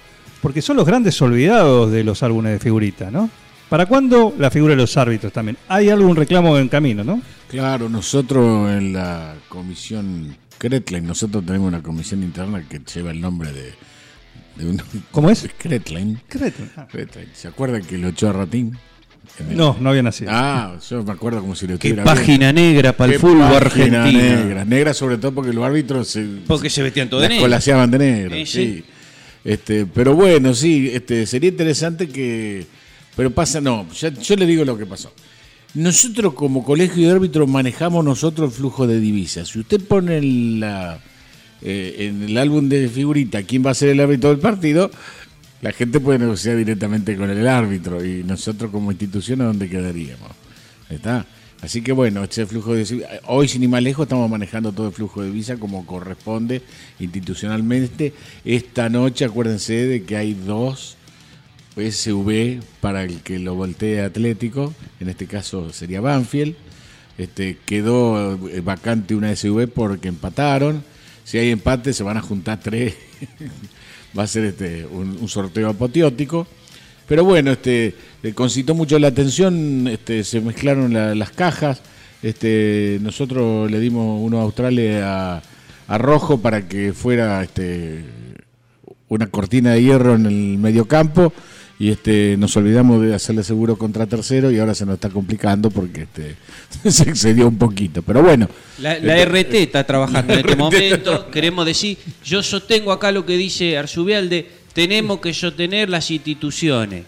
Porque 0.48 0.62
son 0.62 0.78
los 0.78 0.86
grandes 0.86 1.22
olvidados 1.22 1.92
de 1.92 2.06
los 2.06 2.24
álbumes 2.24 2.54
de 2.54 2.60
figurita, 2.60 3.12
¿no? 3.12 3.30
¿Para 3.68 3.86
cuándo 3.86 4.34
la 4.40 4.50
figura 4.50 4.76
de 4.76 4.78
los 4.78 4.96
árbitros 4.96 5.34
también? 5.34 5.58
Hay 5.68 5.90
algún 5.90 6.16
reclamo 6.16 6.58
en 6.58 6.70
camino, 6.70 7.04
¿no? 7.04 7.22
Claro, 7.50 7.90
nosotros 7.90 8.72
en 8.72 8.94
la 8.94 9.34
comisión 9.50 10.38
Kretlein, 10.58 11.06
nosotros 11.06 11.46
tenemos 11.46 11.68
una 11.68 11.84
comisión 11.84 12.24
interna 12.24 12.64
que 12.66 12.80
lleva 12.80 13.12
el 13.12 13.20
nombre 13.20 13.52
de, 13.52 13.74
de 14.56 14.70
un... 14.70 14.82
¿Cómo 15.12 15.30
es? 15.30 15.50
Kretlein. 15.58 16.18
Ah. 16.78 16.88
Kretlein. 16.90 17.28
¿Se 17.34 17.50
acuerdan 17.50 17.82
que 17.84 17.98
lo 17.98 18.08
echó 18.08 18.30
a 18.30 18.32
Ratín? 18.32 18.78
No, 19.50 19.76
no 19.82 19.90
había 19.90 20.02
nacido. 20.02 20.32
Ah, 20.34 20.78
yo 20.90 21.04
me 21.04 21.12
acuerdo 21.12 21.42
como 21.42 21.56
si 21.56 21.68
lo 21.68 21.78
Qué 21.78 21.94
página 21.96 22.54
negra 22.54 22.94
para 22.94 23.12
el 23.12 23.20
fútbol 23.20 23.52
página 23.52 24.04
argentino. 24.06 24.24
Negra, 24.46 24.64
negra 24.64 24.94
sobre 24.94 25.18
todo 25.18 25.34
porque 25.34 25.52
los 25.52 25.66
árbitros 25.66 26.08
se, 26.08 26.24
Porque 26.48 26.70
se 26.70 26.84
vestían 26.84 27.10
todo 27.10 27.20
de 27.20 27.26
las 27.26 27.32
negro. 27.32 27.44
colaseaban 27.44 27.92
de 27.92 27.98
negro. 28.00 28.34
Sí, 28.38 28.46
Sí, 28.46 28.64
sí. 28.78 28.86
Este, 29.48 29.86
pero 29.86 30.14
bueno, 30.14 30.54
sí, 30.54 30.90
este, 30.92 31.26
sería 31.26 31.50
interesante 31.50 32.10
que. 32.10 32.66
Pero 33.16 33.32
pasa, 33.32 33.62
no, 33.62 33.88
ya- 33.94 34.10
yo 34.14 34.36
le 34.36 34.46
digo 34.46 34.66
lo 34.66 34.78
que 34.78 34.86
pasó. 34.86 35.14
Nosotros 35.74 36.34
como 36.34 36.66
colegio 36.66 37.08
de 37.08 37.14
árbitros 37.14 37.48
manejamos 37.48 38.04
nosotros 38.04 38.50
el 38.52 38.56
flujo 38.58 38.86
de 38.88 39.00
divisas. 39.00 39.48
Si 39.48 39.60
usted 39.60 39.80
pone 39.80 40.22
la, 40.60 41.00
eh, 41.62 41.96
en 42.10 42.24
el 42.24 42.38
álbum 42.38 42.68
de 42.68 42.90
figurita 42.90 43.42
quién 43.44 43.66
va 43.66 43.72
a 43.72 43.74
ser 43.74 43.90
el 43.90 44.02
árbitro 44.02 44.32
del 44.32 44.40
partido, 44.40 44.92
la 45.62 45.72
gente 45.72 46.02
puede 46.02 46.20
negociar 46.20 46.58
directamente 46.58 47.16
con 47.16 47.30
el 47.30 47.48
árbitro 47.48 48.04
y 48.04 48.24
nosotros 48.26 48.70
como 48.70 48.92
institución 48.92 49.40
a 49.42 49.46
dónde 49.46 49.70
quedaríamos. 49.70 50.32
¿Está? 50.90 51.26
Así 51.62 51.82
que 51.82 51.92
bueno, 51.92 52.24
este 52.24 52.46
flujo 52.46 52.76
de 52.76 53.08
hoy 53.26 53.48
sin 53.48 53.64
ir 53.64 53.70
más 53.70 53.82
lejos 53.82 54.04
estamos 54.04 54.30
manejando 54.30 54.72
todo 54.72 54.88
el 54.88 54.94
flujo 54.94 55.24
de 55.24 55.32
visa 55.32 55.58
como 55.58 55.86
corresponde 55.86 56.62
institucionalmente. 57.00 58.14
Esta 58.46 58.90
noche 58.90 59.26
acuérdense 59.26 59.74
de 59.74 60.04
que 60.04 60.18
hay 60.18 60.34
dos 60.34 60.98
SUV 61.76 62.62
para 62.80 63.04
el 63.04 63.22
que 63.22 63.40
lo 63.40 63.56
voltee 63.56 64.02
Atlético, 64.02 64.74
en 65.00 65.10
este 65.10 65.26
caso 65.26 65.72
sería 65.74 66.02
Banfield. 66.02 66.56
Este, 67.18 67.58
quedó 67.66 68.36
eh, 68.50 68.62
vacante 68.62 69.16
una 69.16 69.36
SUV 69.36 69.68
porque 69.68 70.08
empataron. 70.08 70.84
Si 71.24 71.40
hay 71.40 71.50
empate 71.50 71.94
se 71.94 72.04
van 72.04 72.18
a 72.18 72.22
juntar 72.22 72.60
tres. 72.62 72.96
Va 74.18 74.24
a 74.24 74.28
ser 74.28 74.46
este, 74.46 74.86
un, 74.86 75.18
un 75.20 75.28
sorteo 75.28 75.70
apoteótico. 75.70 76.48
Pero 77.08 77.24
bueno, 77.24 77.52
este, 77.52 77.96
concitó 78.36 78.76
mucho 78.76 79.00
la 79.00 79.08
atención, 79.08 79.88
este, 79.88 80.24
se 80.24 80.42
mezclaron 80.42 80.94
la- 80.94 81.16
las 81.16 81.32
cajas. 81.32 81.82
Este, 82.22 82.98
nosotros 83.02 83.70
le 83.72 83.80
dimos 83.80 84.20
uno 84.22 84.40
a 84.40 84.44
Australia 84.44 85.36
a, 85.38 85.42
a 85.88 85.98
Rojo 85.98 86.40
para 86.42 86.68
que 86.68 86.92
fuera 86.94 87.44
este, 87.44 88.04
una 89.08 89.28
cortina 89.28 89.72
de 89.74 89.84
hierro 89.84 90.16
en 90.16 90.26
el 90.26 90.58
mediocampo 90.58 91.32
y 91.80 91.92
este, 91.92 92.36
nos 92.38 92.58
olvidamos 92.58 93.00
de 93.04 93.14
hacerle 93.14 93.44
seguro 93.44 93.78
contra 93.78 94.08
tercero 94.08 94.50
y 94.52 94.58
ahora 94.58 94.74
se 94.74 94.84
nos 94.86 94.96
está 94.96 95.10
complicando 95.12 95.70
porque 95.70 96.02
este, 96.02 96.36
se 96.92 97.04
excedió 97.04 97.48
un 97.48 97.58
poquito. 97.60 98.02
Pero 98.02 98.24
bueno, 98.24 98.50
La, 98.80 98.98
la 99.00 99.24
RT 99.24 99.54
está 99.54 99.84
trabajando 99.86 100.34
en 100.34 100.40
este 100.46 100.56
momento. 100.56 101.30
Queremos 101.30 101.66
decir, 101.68 102.00
yo 102.26 102.42
sostengo 102.42 102.92
acá 102.92 103.12
lo 103.12 103.26
que 103.28 103.38
dice 103.38 103.78
Arzubialde, 103.78 104.50
tenemos 104.78 105.20
que 105.20 105.34
sostener 105.34 105.90
las 105.90 106.12
instituciones. 106.12 107.04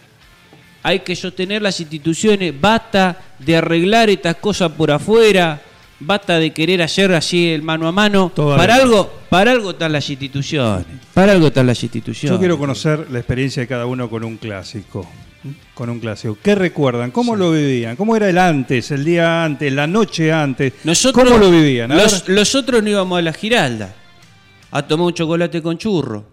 Hay 0.82 1.02
que 1.02 1.16
sostener 1.16 1.62
las 1.62 1.80
instituciones, 1.80 2.60
basta 2.60 3.16
de 3.38 3.58
arreglar 3.58 4.10
estas 4.10 4.38
cosas 4.38 4.72
por 4.72 4.90
afuera, 4.90 5.62
basta 6.00 6.40
de 6.40 6.52
querer 6.52 6.82
hacer 6.82 7.14
así 7.14 7.50
el 7.50 7.62
mano 7.62 7.88
a 7.88 7.92
mano. 7.92 8.32
Todavía. 8.34 8.58
Para 8.58 8.74
algo, 8.74 9.14
para 9.30 9.52
algo 9.52 9.70
están 9.70 9.92
las 9.92 10.10
instituciones. 10.10 10.88
Para 11.14 11.34
algo 11.34 11.46
están 11.46 11.68
las 11.68 11.84
instituciones. 11.84 12.36
Yo 12.36 12.40
quiero 12.40 12.58
conocer 12.58 13.06
la 13.12 13.20
experiencia 13.20 13.62
de 13.62 13.68
cada 13.68 13.86
uno 13.86 14.10
con 14.10 14.24
un 14.24 14.38
clásico. 14.38 15.08
Con 15.76 15.92
un 15.92 16.00
clásico. 16.00 16.40
¿Qué 16.42 16.56
recuerdan? 16.56 17.12
¿Cómo 17.12 17.36
lo 17.36 17.52
vivían? 17.52 17.96
¿Cómo 17.96 18.16
era 18.16 18.32
el 18.32 18.40
antes, 18.40 18.90
el 18.90 19.06
día 19.06 19.44
antes, 19.44 19.72
la 19.72 19.86
noche 19.86 20.32
antes? 20.32 20.74
Nosotros, 20.86 21.24
¿Cómo 21.24 21.38
lo 21.38 21.52
vivían? 21.52 21.96
Los, 21.96 22.26
ver. 22.26 22.36
los 22.36 22.56
otros 22.56 22.82
no 22.82 22.90
íbamos 22.90 23.20
a 23.20 23.22
la 23.22 23.32
Giralda 23.32 23.94
a 24.72 24.82
tomar 24.82 25.06
un 25.06 25.14
chocolate 25.14 25.62
con 25.62 25.78
churro. 25.78 26.26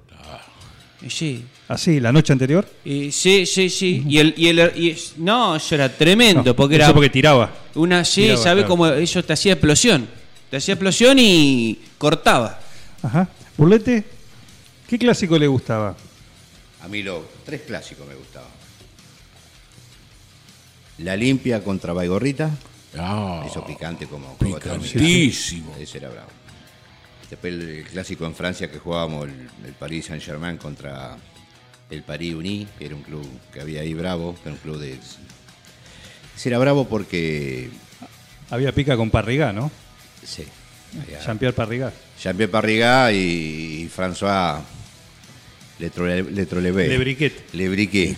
Y 1.02 1.10
sí, 1.10 1.44
Así, 1.68 2.00
la 2.00 2.10
noche 2.12 2.32
anterior. 2.32 2.66
y 2.84 3.10
sí, 3.12 3.44
sí, 3.44 3.68
sí. 3.68 4.04
Y 4.08 4.18
el, 4.18 4.34
y 4.36 4.48
el, 4.48 4.72
y 4.76 4.90
es- 4.90 5.14
no, 5.18 5.56
eso 5.56 5.74
era 5.74 5.88
tremendo, 5.94 6.42
No, 6.44 6.56
porque 6.56 6.76
eso 6.76 6.84
era 6.84 6.94
porque 6.94 7.10
tiraba. 7.10 7.52
una, 7.74 8.04
sí, 8.04 8.22
tiraba, 8.22 8.42
¿sabes 8.42 8.64
claro. 8.64 8.68
cómo 8.68 8.86
eso 8.88 9.22
te 9.24 9.32
hacía 9.32 9.52
explosión? 9.54 10.08
Te 10.50 10.56
hacía 10.58 10.74
explosión 10.74 11.18
y 11.18 11.78
cortaba. 11.98 12.58
Ajá. 13.02 13.28
Burlete, 13.58 14.04
¿qué 14.88 14.98
clásico 14.98 15.38
le 15.38 15.46
gustaba? 15.48 15.96
A 16.82 16.88
mí 16.88 17.02
los 17.02 17.22
tres 17.44 17.62
clásicos 17.62 18.06
me 18.06 18.14
gustaban. 18.14 18.48
La 20.98 21.14
limpia 21.16 21.62
contra 21.62 21.92
Baigorrita, 21.92 22.50
ah, 22.96 23.44
eso 23.46 23.64
picante 23.66 24.06
como 24.06 24.36
picantísimo. 24.38 25.76
Ese 25.78 25.98
era 25.98 26.08
bravo. 26.08 26.28
Después 27.30 27.52
el, 27.54 27.68
el 27.68 27.84
clásico 27.84 28.24
en 28.26 28.34
Francia 28.34 28.70
que 28.70 28.78
jugábamos 28.78 29.26
el, 29.28 29.48
el 29.66 29.72
Paris 29.72 30.06
Saint 30.06 30.22
Germain 30.22 30.56
contra 30.58 31.16
el 31.90 32.02
Paris 32.02 32.34
Uni, 32.34 32.66
que 32.78 32.86
era 32.86 32.94
un 32.94 33.02
club 33.02 33.26
que 33.52 33.60
había 33.60 33.80
ahí 33.80 33.94
bravo, 33.94 34.34
que 34.34 34.42
era 34.48 34.52
un 34.52 34.58
club 34.58 34.78
de. 34.78 34.98
Era 36.44 36.58
bravo 36.58 36.86
porque. 36.88 37.70
Había 38.50 38.70
pica 38.72 38.96
con 38.96 39.10
Parrigá, 39.10 39.52
¿no? 39.52 39.70
Sí. 40.22 40.44
Jean-Pierre 41.24 41.52
Parrigá. 41.54 41.92
Jean-Pierre 42.22 42.50
Parrigat 42.50 43.12
y, 43.12 43.16
y 43.82 43.90
François 43.94 44.60
Letrole- 45.80 46.30
Letrolevé. 46.30 46.88
Le 46.88 46.98
Briquet. 46.98 47.52
Le 47.54 47.68
Briquet. 47.68 48.16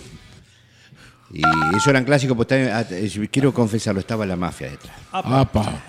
Y 1.31 1.41
esos 1.75 1.87
eran 1.87 2.05
clásicos, 2.05 2.37
ah, 2.51 2.85
eh, 2.89 3.29
quiero 3.31 3.53
confesarlo, 3.53 3.99
estaba 3.99 4.25
la 4.25 4.35
mafia 4.35 4.71
detrás, 4.71 4.95
Apa. 5.11 5.79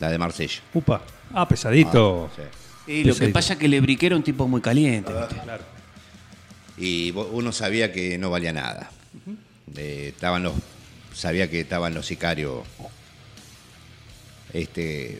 la 0.00 0.10
de 0.10 0.16
Marsella. 0.18 0.60
Upa. 0.72 1.02
Ah, 1.32 1.48
pesadito. 1.48 2.30
Sí. 2.36 2.42
Y 2.92 3.04
lo 3.04 3.14
que 3.14 3.28
pasa 3.28 3.54
es 3.54 3.58
que 3.58 3.66
Lebrique 3.68 4.06
era 4.06 4.16
un 4.16 4.22
tipo 4.22 4.46
muy 4.46 4.60
caliente. 4.60 5.12
¿viste? 5.12 5.36
Y 6.76 7.12
vo- 7.12 7.28
uno 7.32 7.50
sabía 7.52 7.92
que 7.92 8.18
no 8.18 8.30
valía 8.30 8.52
nada. 8.52 8.90
Eh, 9.76 10.08
estaban 10.14 10.42
los, 10.42 10.52
sabía 11.14 11.48
que 11.50 11.60
estaban 11.60 11.94
los 11.94 12.04
sicarios 12.06 12.58
este, 14.52 15.18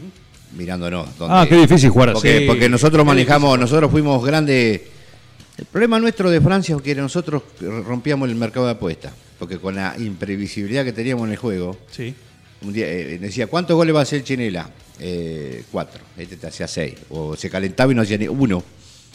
mirándonos. 0.57 1.17
donde- 1.19 1.35
Ah, 1.37 1.47
qué 1.49 1.57
difícil 1.57 1.91
jugar 1.91 2.11
así. 2.11 2.15
porque, 2.19 2.45
porque 2.47 2.69
nosotros 2.69 3.05
manejamos, 3.05 3.59
nosotros 3.59 3.91
fuimos 3.91 4.25
grandes. 4.25 4.83
El 5.57 5.65
problema 5.67 5.99
nuestro 6.01 6.31
de 6.31 6.41
Francia 6.41 6.75
es 6.77 6.83
que 6.83 6.95
nosotros 6.97 7.43
rompíamos 7.61 8.29
el 8.29 8.35
mercado 8.35 8.67
de 8.67 8.73
apuestas. 8.73 9.13
Porque 9.39 9.59
con 9.59 9.75
la 9.77 9.95
imprevisibilidad 9.99 10.85
que 10.85 10.93
teníamos 10.93 11.27
en 11.27 11.33
el 11.33 11.37
juego, 11.39 11.77
Sí. 11.91 12.15
un 12.63 12.73
día 12.73 12.89
eh, 12.89 13.19
decía, 13.19 13.47
¿cuántos 13.47 13.77
goles 13.77 13.95
va 13.95 14.01
a 14.01 14.03
hacer 14.03 14.23
Chinela? 14.23 14.69
Eh, 15.01 15.65
cuatro. 15.71 16.01
Este 16.17 16.37
te 16.37 16.47
hacía 16.47 16.69
seis. 16.69 16.95
O 17.11 17.37
se 17.37 17.51
calentaba 17.51 17.93
y 17.93 17.95
no 17.95 18.03
hacía 18.03 18.19
ni 18.19 18.29
uno. 18.29 18.63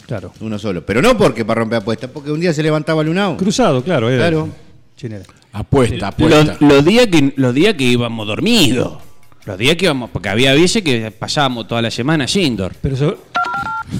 Claro. 0.06 0.32
Uno 0.40 0.58
solo. 0.58 0.84
Pero 0.84 1.00
no 1.02 1.16
porque 1.16 1.44
para 1.44 1.60
romper 1.60 1.78
apuestas, 1.78 2.10
porque 2.10 2.30
un 2.32 2.40
día 2.40 2.52
se 2.52 2.62
levantaba 2.62 3.02
el 3.02 3.08
unao. 3.08 3.36
Cruzado, 3.36 3.82
claro. 3.82 4.08
Era 4.10 4.18
Claro. 4.28 4.48
Chinela. 4.96 5.24
Apuesta, 5.52 6.08
apuesta. 6.08 6.56
Los, 6.60 6.60
los 6.60 6.84
días 6.84 7.06
que, 7.06 7.32
los 7.36 7.54
días 7.54 7.74
que 7.74 7.84
íbamos 7.84 8.26
dormidos. 8.26 8.98
Los 9.46 9.56
días 9.56 9.76
que 9.76 9.86
íbamos, 9.86 10.10
porque 10.10 10.28
había 10.28 10.52
veces 10.52 10.82
que 10.82 11.10
pasábamos 11.10 11.66
toda 11.66 11.80
la 11.80 11.90
semana 11.90 12.26
indoor. 12.34 12.72
Pero 12.80 12.94
eso, 12.94 13.18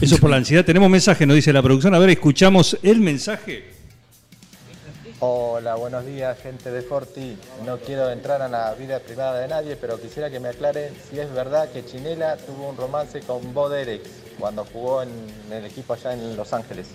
eso 0.01 0.19
por 0.19 0.31
la 0.31 0.37
ansiedad. 0.37 0.65
Tenemos 0.65 0.91
mensaje, 0.91 1.27
nos 1.27 1.37
dice 1.37 1.53
la 1.53 1.63
producción. 1.63 1.95
A 1.95 1.99
ver, 1.99 2.11
escuchamos 2.11 2.77
el 2.83 3.01
mensaje. 3.01 3.80
Hola, 5.23 5.75
buenos 5.75 6.07
días, 6.07 6.39
gente 6.43 6.71
de 6.71 6.81
Forti. 6.81 7.37
No 7.67 7.77
quiero 7.79 8.11
entrar 8.11 8.41
en 8.41 8.53
la 8.53 8.73
vida 8.75 8.99
privada 9.01 9.39
de 9.41 9.49
nadie, 9.49 9.77
pero 9.77 10.01
quisiera 10.01 10.31
que 10.31 10.41
me 10.41 10.49
aclaren 10.49 10.95
si 11.11 11.19
es 11.19 11.31
verdad 11.35 11.69
que 11.71 11.85
Chinela 11.85 12.37
tuvo 12.39 12.71
un 12.71 12.77
romance 12.77 13.21
con 13.21 13.53
Bo 13.53 13.69
Derek 13.69 14.01
cuando 14.39 14.65
jugó 14.73 15.03
en 15.03 15.11
el 15.53 15.67
equipo 15.67 15.93
allá 15.93 16.15
en 16.15 16.37
Los 16.37 16.53
Ángeles. 16.55 16.87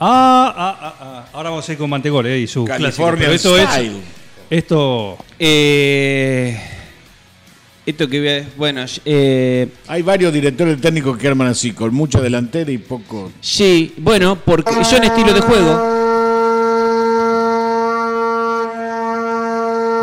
Ah, 0.00 0.52
ah, 0.56 0.78
ah, 0.80 0.94
ah. 1.00 1.24
Ahora 1.34 1.50
vamos 1.50 1.68
a 1.68 1.72
ir 1.72 1.78
con 1.78 1.90
Mantegol 1.90 2.26
eh, 2.26 2.38
y 2.38 2.46
su 2.46 2.64
clásico. 2.64 2.84
California 2.84 3.20
Pero 3.26 3.32
esto 3.34 3.58
Style. 3.58 3.96
es. 3.98 4.04
Esto. 4.50 5.18
Eh, 5.38 6.58
esto 7.84 8.08
que 8.08 8.18
voy 8.18 8.28
a- 8.30 8.48
bueno, 8.56 8.84
eh, 9.04 9.68
Hay 9.88 10.00
varios 10.00 10.32
directores 10.32 10.80
técnicos 10.80 11.18
que 11.18 11.28
arman 11.28 11.48
así, 11.48 11.72
con 11.72 11.92
mucha 11.92 12.20
delantera 12.22 12.70
y 12.70 12.78
poco. 12.78 13.30
sí, 13.42 13.92
bueno, 13.98 14.36
porque 14.42 14.82
son 14.86 15.04
estilos 15.04 15.34
de 15.34 15.40
juego. 15.42 16.03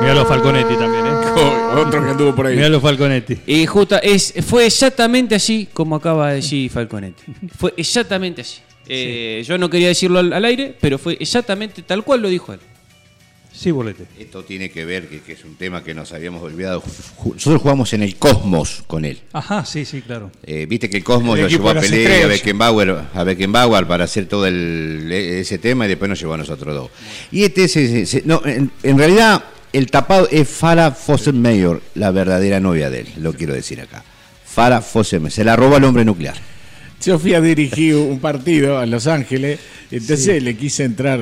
Mirá 0.02 0.16
los 0.16 0.28
Falconetti 0.28 0.76
también, 0.76 1.06
¿eh? 1.06 1.12
Otro 1.76 2.04
que 2.04 2.10
anduvo 2.10 2.36
por 2.36 2.48
ahí. 2.48 2.56
Mirá 2.56 2.70
los 2.70 2.82
Falconetti. 2.82 3.38
Y 3.48 3.66
justa, 3.66 4.00
es, 4.00 4.34
fue 4.46 4.66
exactamente 4.66 5.36
así 5.36 5.68
como 5.72 5.96
acaba 5.96 6.30
de 6.30 6.36
decir 6.38 6.70
Falconetti. 6.70 7.24
Fue 7.58 7.74
exactamente 7.78 8.42
así. 8.42 8.60
Eh, 8.88 9.44
Yo 9.48 9.58
no 9.58 9.70
quería 9.70 9.88
decirlo 9.90 10.20
al, 10.20 10.34
al 10.34 10.44
aire, 10.46 10.76
pero 10.82 10.98
fue 10.98 11.18
exactamente 11.20 11.82
tal 11.84 12.04
cual 12.04 12.22
lo 12.22 12.30
dijo 12.30 12.52
él. 12.54 12.60
Sí, 13.54 13.70
bolete. 13.70 14.06
Esto 14.18 14.44
tiene 14.44 14.72
que 14.72 14.86
ver, 14.86 15.08
que, 15.08 15.20
que 15.22 15.34
es 15.34 15.44
un 15.46 15.56
tema 15.56 15.84
que 15.84 15.94
nos 15.94 16.12
habíamos 16.14 16.42
olvidado. 16.42 16.82
Nosotros 17.24 17.62
jugamos 17.62 17.94
en 17.94 18.02
el 18.02 18.16
Cosmos 18.16 18.84
con 18.88 19.06
él. 19.06 19.20
Ajá, 19.34 19.66
sí, 19.66 19.86
sí, 19.86 20.02
claro. 20.02 20.32
Eh, 20.44 20.66
Viste 20.68 20.90
que 20.90 20.98
el 20.98 21.04
Cosmos 21.04 21.38
El 21.38 21.44
lo 21.44 21.50
llevó 21.50 21.70
a 21.70 21.76
Pelé 21.76 22.20
y 22.22 22.24
a. 22.24 22.28
Beckenbauer, 22.28 23.02
a 23.14 23.24
Beckenbauer 23.24 23.86
para 23.86 24.06
hacer 24.06 24.26
todo 24.26 24.48
el, 24.48 25.08
e- 25.12 25.42
ese 25.42 25.58
tema 25.60 25.86
y 25.86 25.90
después 25.90 26.10
nos 26.10 26.20
llevó 26.20 26.34
a 26.34 26.38
nosotros 26.38 26.74
dos. 26.74 26.90
Y 27.32 27.44
este 27.44 27.66
es, 27.66 27.76
es- 27.76 28.14
es- 28.16 28.26
no, 28.26 28.42
en, 28.46 28.72
en 28.84 28.98
realidad 28.98 29.44
el 29.74 29.90
tapado 29.90 30.28
es 30.32 30.48
Farah 30.48 30.92
Fossenmayer, 30.92 31.80
la 31.96 32.12
verdadera 32.12 32.60
novia 32.60 32.90
de 32.90 33.02
él, 33.02 33.08
lo 33.18 33.34
quiero 33.34 33.54
decir 33.54 33.80
acá. 33.82 34.04
Farah 34.46 34.82
Fossenmayer, 34.82 35.32
se 35.32 35.44
la 35.44 35.56
robó 35.56 35.76
al 35.78 35.84
hombre 35.86 36.04
nuclear. 36.06 36.36
Yo 37.04 37.18
fui 37.18 37.34
a 37.34 37.42
dirigir 37.42 37.96
un 37.96 38.20
partido 38.20 38.78
a 38.78 38.86
Los 38.86 39.08
Ángeles, 39.08 39.60
entonces 39.90 40.44
le 40.44 40.56
quise 40.56 40.84
entrar 40.84 41.20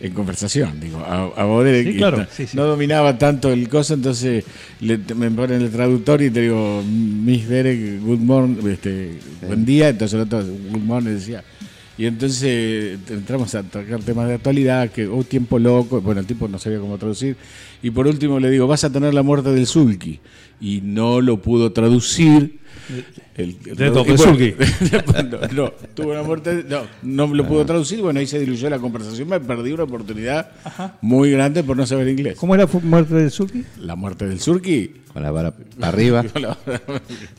en 0.00 0.12
conversación, 0.14 0.80
digo, 0.80 0.98
a, 0.98 1.30
a 1.40 1.44
Bodere, 1.44 1.84
Sí, 1.84 1.92
que 1.92 1.96
claro, 1.98 2.22
está- 2.22 2.34
sí, 2.34 2.46
sí. 2.48 2.56
no 2.56 2.64
dominaba 2.64 3.18
tanto 3.18 3.52
el 3.52 3.68
coso, 3.68 3.94
entonces 3.94 4.42
le- 4.80 4.98
me 5.14 5.30
ponen 5.30 5.62
el 5.62 5.70
traductor 5.70 6.20
y 6.22 6.30
te 6.30 6.40
digo, 6.40 6.82
Miss 6.84 7.48
Derek, 7.48 8.00
good 8.00 8.18
morning, 8.18 8.68
este, 8.68 9.12
buen 9.46 9.64
día, 9.64 9.90
entonces 9.90 10.14
el 10.14 10.22
otro, 10.22 10.42
good 10.44 10.80
morning, 10.82 11.10
decía. 11.12 11.44
Y 12.02 12.06
entonces 12.06 12.98
entramos 13.10 13.54
a 13.54 13.62
tocar 13.62 14.00
temas 14.02 14.26
de 14.26 14.34
actualidad, 14.34 14.90
que, 14.90 15.06
oh, 15.06 15.22
tiempo 15.22 15.60
loco, 15.60 16.00
bueno, 16.00 16.20
el 16.20 16.26
tipo 16.26 16.48
no 16.48 16.58
sabía 16.58 16.80
cómo 16.80 16.98
traducir. 16.98 17.36
Y 17.80 17.92
por 17.92 18.08
último 18.08 18.40
le 18.40 18.50
digo, 18.50 18.66
vas 18.66 18.82
a 18.82 18.90
tener 18.90 19.14
la 19.14 19.22
muerte 19.22 19.50
del 19.52 19.68
Zulki. 19.68 20.18
Y 20.60 20.80
no 20.82 21.20
lo 21.20 21.40
pudo 21.40 21.70
traducir. 21.70 22.58
El, 23.36 23.56
De 23.62 23.86
y 23.86 23.90
Dostoyevsky. 23.90 24.54
bueno, 25.12 25.38
no, 25.52 25.54
no, 25.66 25.70
tuvo 25.94 26.10
una 26.10 26.24
muerte. 26.24 26.64
No, 26.68 26.80
no 27.04 27.32
lo 27.32 27.46
pudo 27.46 27.64
traducir. 27.64 28.00
Bueno, 28.02 28.18
ahí 28.18 28.26
se 28.26 28.40
diluyó 28.40 28.68
la 28.68 28.80
conversación. 28.80 29.28
Me 29.28 29.38
perdí 29.38 29.70
una 29.70 29.84
oportunidad 29.84 30.50
muy 31.02 31.30
grande 31.30 31.62
por 31.62 31.76
no 31.76 31.86
saber 31.86 32.08
inglés. 32.08 32.36
¿Cómo 32.36 32.56
era 32.56 32.64
la 32.72 32.80
muerte 32.80 33.14
del 33.14 33.30
Suki? 33.30 33.62
La 33.80 33.94
muerte 33.94 34.26
del 34.26 34.40
Surki. 34.40 34.90
Con 35.12 35.22
la 35.22 35.30
vara 35.30 35.52
para 35.52 35.86
arriba. 35.92 36.24
Con 36.24 36.42
la- 36.42 36.58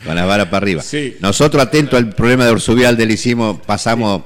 Con 0.05 0.15
la 0.15 0.23
vara 0.23 0.45
para 0.49 0.63
arriba. 0.63 0.81
Sí. 0.81 1.15
Nosotros, 1.19 1.61
atentos 1.61 1.99
al 1.99 2.15
problema 2.15 2.45
de 2.45 2.51
Orsubialde, 2.51 3.05
le 3.05 3.15
hicimos, 3.15 3.59
pasamos, 3.65 4.23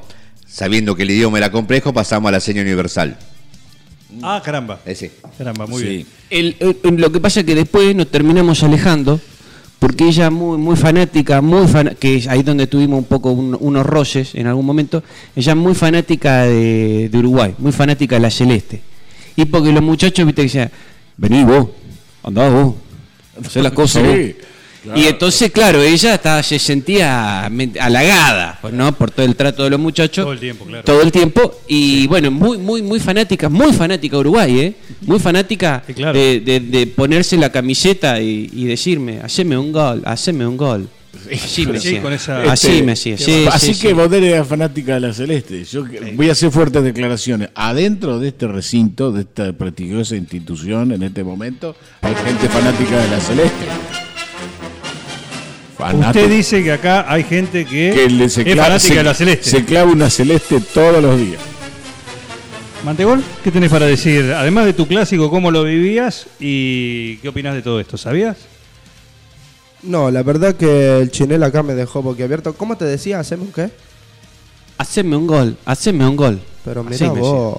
sabiendo 0.58 0.96
que 0.96 1.04
el 1.04 1.12
idioma 1.12 1.38
era 1.38 1.52
complejo, 1.52 1.94
pasamos 1.94 2.30
a 2.30 2.32
la 2.32 2.40
seña 2.40 2.64
universal. 2.64 3.16
Ah, 4.24 4.42
caramba. 4.44 4.80
Ese. 4.88 5.12
Caramba, 5.38 5.68
muy 5.68 5.82
Sí. 5.84 5.88
bien. 5.88 6.08
El- 6.32 6.56
el- 6.84 6.96
lo 6.96 7.12
que 7.12 7.20
pasa 7.20 7.42
es 7.42 7.46
que 7.46 7.54
después 7.54 7.96
nos 7.96 8.08
terminamos 8.08 8.64
alejando 8.64 9.20
porque 9.78 10.06
ella 10.08 10.32
muy 10.32 10.58
muy 10.58 10.76
fanática, 10.76 11.42
muy 11.42 11.68
fan- 11.68 11.96
que 12.00 12.16
es 12.16 12.28
ahí 12.28 12.42
donde 12.42 12.66
tuvimos 12.66 12.98
un 12.98 13.06
poco 13.06 13.30
un- 13.34 13.56
unos 13.60 13.86
roces 13.86 14.34
en 14.34 14.48
algún 14.48 14.66
momento, 14.66 15.04
ella 15.36 15.54
muy 15.54 15.76
fanática 15.76 16.46
de, 16.46 17.08
de 17.12 17.18
Uruguay, 17.20 17.54
muy 17.60 17.72
fanática 17.72 18.16
de 18.16 18.22
la 18.22 18.32
Celeste. 18.32 18.82
Y 19.36 19.46
porque 19.46 19.72
los 19.72 19.84
muchachos, 19.84 20.26
viste, 20.26 20.42
que 20.42 20.48
decían, 20.48 20.72
vení 21.18 21.44
vos, 21.44 21.68
andá 22.24 22.50
vos, 22.50 22.74
hacé 23.46 23.62
las 23.62 23.74
cosas 23.74 24.02
Sí, 24.02 24.08
vos". 24.34 24.48
Claro. 24.88 25.00
Y 25.02 25.06
entonces, 25.08 25.52
claro, 25.52 25.82
ella 25.84 26.16
estaba, 26.16 26.42
se 26.44 26.58
sentía 26.60 27.46
halagada, 27.80 28.60
¿no? 28.72 28.92
Por 28.94 29.12
todo 29.12 29.26
el 29.26 29.36
trato 29.36 29.64
de 29.64 29.70
los 29.70 29.80
muchachos. 29.80 30.24
Todo 30.26 30.34
el 30.34 30.40
tiempo, 30.40 30.66
claro. 30.66 30.84
Todo 30.84 31.02
el 31.02 31.12
tiempo. 31.12 31.60
Y 31.68 32.08
bueno, 32.08 32.32
muy, 32.32 32.58
muy, 32.58 32.82
muy 32.82 33.00
fanática, 33.00 33.50
muy 33.50 33.74
fanática 33.74 34.16
de 34.16 34.20
Uruguay, 34.22 34.60
¿eh? 34.60 34.76
Muy 35.02 35.20
fanática 35.20 35.84
Sí, 35.86 35.94
claro. 35.94 36.18
de, 36.18 36.40
de- 36.40 36.60
de 36.60 36.88
ponerse 36.88 37.38
la 37.38 37.52
camiseta 37.52 38.20
y, 38.22 38.50
y 38.54 38.66
decirme, 38.66 39.20
haceme 39.22 39.58
un 39.58 39.72
gol, 39.72 40.02
haceme 40.06 40.46
un 40.48 40.58
gol. 40.58 40.90
Así 41.34 41.66
me 41.66 41.80
Sí, 41.80 41.88
hacía. 41.90 42.02
con 42.04 42.14
esa- 42.14 42.44
Así 42.52 42.68
Este, 42.68 42.84
me 42.84 42.92
hacía. 42.92 43.18
Sí, 43.18 43.46
Así 43.52 43.74
sí, 43.74 43.82
que 43.82 43.88
sí. 43.90 43.94
Baudel 43.94 44.24
era 44.24 44.46
fanática 44.46 44.94
de 44.96 45.00
la 45.02 45.14
Celeste. 45.14 45.64
Yo 45.66 45.84
voy 46.14 46.30
a 46.30 46.34
hacer 46.34 46.52
fuertes 46.52 46.84
declaraciones. 46.84 47.50
Adentro 47.56 48.20
de 48.20 48.28
este 48.30 48.48
recinto, 48.48 49.12
de 49.12 49.22
esta 49.22 49.52
prestigiosa 49.54 50.16
institución 50.16 50.92
en 50.92 51.04
este 51.04 51.24
momento, 51.24 51.76
hay 52.02 52.14
gente 52.16 52.48
fanática 52.50 53.00
de 53.02 53.08
la 53.10 53.20
Celeste. 53.20 53.66
Usted 55.80 56.30
dice 56.30 56.64
que 56.64 56.72
acá 56.72 57.06
hay 57.08 57.24
gente 57.24 57.66
que, 57.66 57.92
que 57.94 58.10
le- 58.10 58.30
se 58.30 58.42
es 58.42 58.48
clava- 58.48 58.64
fanática 58.70 58.88
se- 58.94 58.96
de 58.98 59.04
la 59.04 59.14
Celeste. 59.14 59.50
Se 59.50 59.66
clava 59.66 59.92
una 59.92 60.10
Celeste 60.10 60.60
todos 60.74 61.02
los 61.02 61.18
días. 61.20 61.40
Mantegol, 62.84 63.24
¿qué 63.44 63.52
tenés 63.52 63.70
para 63.70 63.86
decir? 63.86 64.32
Además 64.34 64.66
de 64.66 64.74
tu 64.74 64.88
clásico, 64.88 65.30
¿cómo 65.30 65.52
lo 65.52 65.64
vivías 65.64 66.28
y 66.40 67.18
qué 67.18 67.30
opinás 67.30 67.54
de 67.56 67.62
todo 67.62 67.80
esto? 67.80 67.98
¿Sabías? 67.98 68.38
No, 69.84 70.10
la 70.10 70.24
verdad 70.24 70.56
que 70.56 71.00
el 71.00 71.12
chinel 71.12 71.44
acá 71.44 71.64
me 71.64 71.74
dejó 71.74 72.02
boquiabierto. 72.02 72.54
¿Cómo 72.54 72.78
te 72.78 72.86
decía? 72.86 73.20
¿Haceme 73.20 73.44
un 73.44 73.52
qué? 73.52 73.70
Haceme 74.78 75.16
un 75.16 75.28
gol, 75.28 75.58
haceme 75.66 76.08
un 76.08 76.16
gol. 76.16 76.40
Pero 76.64 76.84
mirá 76.84 77.12
me 77.14 77.20
vos, 77.20 77.58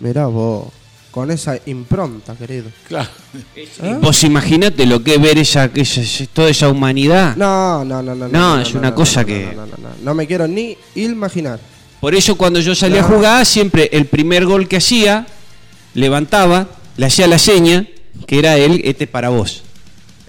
mirá 0.00 0.26
vos, 0.26 0.68
con 1.16 1.30
esa 1.30 1.58
impronta, 1.64 2.36
querido. 2.36 2.66
Claro. 2.86 3.08
decía. 3.54 3.96
Vos 4.02 4.22
imaginate 4.22 4.84
lo 4.84 5.02
que 5.02 5.14
es 5.14 5.22
ver 5.22 5.38
esa, 5.38 5.70
esa- 5.74 6.26
toda 6.34 6.50
esa 6.50 6.68
humanidad. 6.68 7.34
No, 7.36 7.82
no, 7.86 8.02
no, 8.02 8.14
no. 8.14 8.28
No, 8.28 8.60
es 8.60 8.74
una 8.74 8.94
cosa 8.94 9.22
no, 9.22 9.26
que- 9.26 9.46
No, 9.56 9.64
no, 9.64 9.66
no, 9.66 9.88
no, 9.88 9.88
no 10.02 10.14
me 10.14 10.26
quiero 10.26 10.46
ni 10.46 10.76
imaginar. 10.94 11.58
Por 12.02 12.14
eso 12.14 12.36
cuando 12.36 12.60
yo 12.60 12.74
salía 12.74 13.00
No. 13.00 13.06
a 13.06 13.10
jugar, 13.10 13.46
siempre 13.46 13.88
el 13.94 14.04
primer 14.04 14.44
gol 14.44 14.68
que 14.68 14.76
hacía, 14.76 15.26
levantaba, 15.94 16.68
le 16.98 17.06
hacía 17.06 17.26
la 17.26 17.38
seña, 17.38 17.86
que 18.26 18.38
era 18.38 18.58
él, 18.58 18.82
este 18.84 19.04
es 19.04 19.10
para 19.10 19.30
vos. 19.30 19.62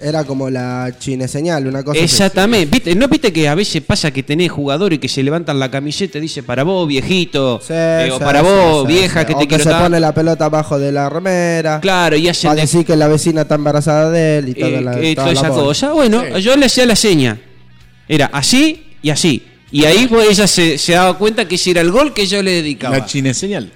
Era 0.00 0.22
como 0.22 0.48
la 0.48 0.92
chine 0.96 1.26
señal, 1.26 1.66
una 1.66 1.82
cosa. 1.82 1.98
Exactamente. 2.00 2.66
¿Viste? 2.72 2.94
¿No 2.94 3.08
viste 3.08 3.32
que 3.32 3.48
a 3.48 3.56
veces 3.56 3.82
pasa 3.82 4.12
que 4.12 4.22
tenés 4.22 4.48
jugadores 4.52 5.00
que 5.00 5.08
se 5.08 5.24
levantan 5.24 5.58
la 5.58 5.72
camiseta 5.72 6.18
y 6.18 6.20
dice 6.20 6.44
para 6.44 6.62
vos, 6.62 6.86
viejito? 6.86 7.58
Sí, 7.60 7.72
eh, 7.74 8.08
o 8.12 8.18
sí, 8.18 8.24
para 8.24 8.40
sí, 8.40 8.46
vos, 8.46 8.86
sí, 8.86 8.92
vieja, 8.94 9.20
sí. 9.22 9.26
que 9.26 9.32
O 9.34 9.38
te 9.38 9.48
que 9.48 9.56
quiero 9.56 9.64
se 9.64 9.76
pone 9.76 9.98
la 9.98 10.14
pelota 10.14 10.44
abajo 10.44 10.78
de 10.78 10.92
la 10.92 11.08
remera. 11.10 11.80
Claro, 11.80 12.14
y 12.16 12.28
hacen 12.28 12.48
Para 12.50 12.54
de- 12.56 12.60
decir 12.62 12.86
que 12.86 12.94
la 12.94 13.08
vecina 13.08 13.40
está 13.42 13.56
embarazada 13.56 14.08
de 14.10 14.38
él 14.38 14.48
y 14.50 14.54
toda 14.54 14.68
eh, 14.78 14.80
la, 14.82 15.00
eh, 15.00 15.14
toda 15.16 15.32
toda 15.32 15.34
la 15.34 15.40
esa 15.40 15.48
cosa. 15.48 15.92
Bueno, 15.92 16.38
yo 16.38 16.56
le 16.56 16.66
hacía 16.66 16.86
la 16.86 16.94
seña. 16.96 17.40
Era 18.06 18.26
así 18.26 18.84
y 19.02 19.10
así. 19.10 19.42
Y 19.72 19.84
ahí 19.84 20.06
pues, 20.06 20.30
ella 20.30 20.46
se, 20.46 20.78
se 20.78 20.92
daba 20.92 21.18
cuenta 21.18 21.48
que 21.48 21.56
ese 21.56 21.72
era 21.72 21.80
el 21.80 21.90
gol 21.90 22.14
que 22.14 22.24
yo 22.24 22.40
le 22.40 22.52
dedicaba. 22.52 22.98
La 22.98 23.04
chine 23.04 23.34
señal. 23.34 23.72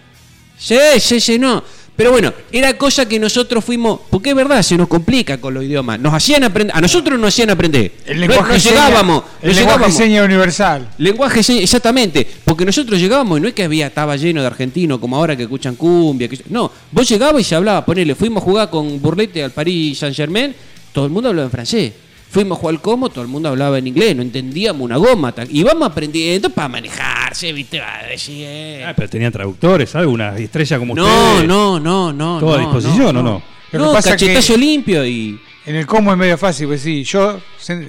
Sí, 0.56 0.78
sí, 1.00 1.18
sí, 1.18 1.38
no. 1.40 1.64
Pero 1.94 2.10
bueno, 2.10 2.32
era 2.50 2.76
cosa 2.78 3.06
que 3.06 3.18
nosotros 3.18 3.62
fuimos, 3.62 4.00
porque 4.10 4.30
es 4.30 4.34
verdad, 4.36 4.62
se 4.62 4.76
nos 4.78 4.88
complica 4.88 5.38
con 5.38 5.52
los 5.52 5.62
idiomas. 5.62 6.00
Nos 6.00 6.14
hacían 6.14 6.42
aprender, 6.42 6.74
a 6.74 6.80
nosotros 6.80 7.18
nos 7.20 7.28
hacían 7.28 7.50
aprender. 7.50 7.92
El 8.06 8.14
No- 8.18 8.26
lenguaje 8.28 8.52
no 8.54 8.58
seña- 8.60 8.74
llegábamos, 8.74 9.22
el 9.42 9.48
no 9.50 9.54
lenguaje 9.54 9.60
llegábamos. 9.78 9.96
seña 9.96 10.24
universal. 10.24 10.88
Lenguaje 10.98 11.42
seña, 11.42 11.60
exactamente, 11.60 12.26
porque 12.44 12.64
nosotros 12.64 12.98
llegábamos 12.98 13.38
y 13.38 13.42
no 13.42 13.48
es 13.48 13.54
que 13.54 13.64
había 13.64 13.88
estaba 13.88 14.16
lleno 14.16 14.40
de 14.40 14.46
argentinos 14.46 14.98
como 15.00 15.16
ahora 15.16 15.36
que 15.36 15.42
escuchan 15.42 15.74
cumbia, 15.76 16.28
que- 16.28 16.40
no, 16.48 16.72
vos 16.90 17.06
llegabas 17.08 17.42
y 17.42 17.44
se 17.44 17.54
hablaba, 17.56 17.84
ponele, 17.84 18.14
fuimos 18.14 18.42
a 18.42 18.46
jugar 18.46 18.70
con 18.70 19.00
Burlete 19.00 19.44
al 19.44 19.50
Paris 19.50 19.98
Saint-Germain, 19.98 20.54
todo 20.92 21.04
el 21.04 21.10
mundo 21.10 21.28
hablaba 21.28 21.44
en 21.46 21.50
francés. 21.52 21.92
Fuimos 22.32 22.56
a 22.56 22.60
jugar 22.62 22.80
Como, 22.80 23.10
todo 23.10 23.20
el 23.20 23.28
mundo 23.28 23.50
hablaba 23.50 23.76
en 23.76 23.86
inglés, 23.86 24.16
no 24.16 24.22
entendíamos 24.22 24.80
una 24.80 24.96
goma. 24.96 25.34
Y 25.50 25.62
vamos 25.64 25.86
aprendiendo 25.86 26.48
para 26.48 26.66
manejarse, 26.68 27.52
¿viste? 27.52 27.78
Va 27.78 28.04
decir, 28.08 28.44
eh. 28.48 28.84
Ah, 28.86 28.94
pero 28.96 29.06
tenían 29.10 29.30
traductores, 29.30 29.94
algo, 29.94 30.12
una 30.12 30.34
estrella 30.38 30.78
como 30.78 30.94
No, 30.94 31.04
ustedes. 31.04 31.46
no, 31.46 31.78
no, 31.78 32.10
no. 32.10 32.38
¿Todo 32.40 32.54
a 32.54 32.56
no, 32.56 32.62
disposición 32.72 33.16
o 33.18 33.22
no? 33.22 33.32
Lo 33.32 33.42
que 33.70 33.78
No, 33.78 33.92
pasa 33.92 34.10
cachetazo 34.12 34.54
que- 34.54 34.58
limpio 34.58 35.04
y. 35.06 35.38
En 35.66 35.76
el 35.76 35.86
combo 35.86 36.10
es 36.12 36.16
medio 36.16 36.38
fácil, 36.38 36.66
pues 36.68 36.80
sí, 36.80 37.04
yo, 37.04 37.38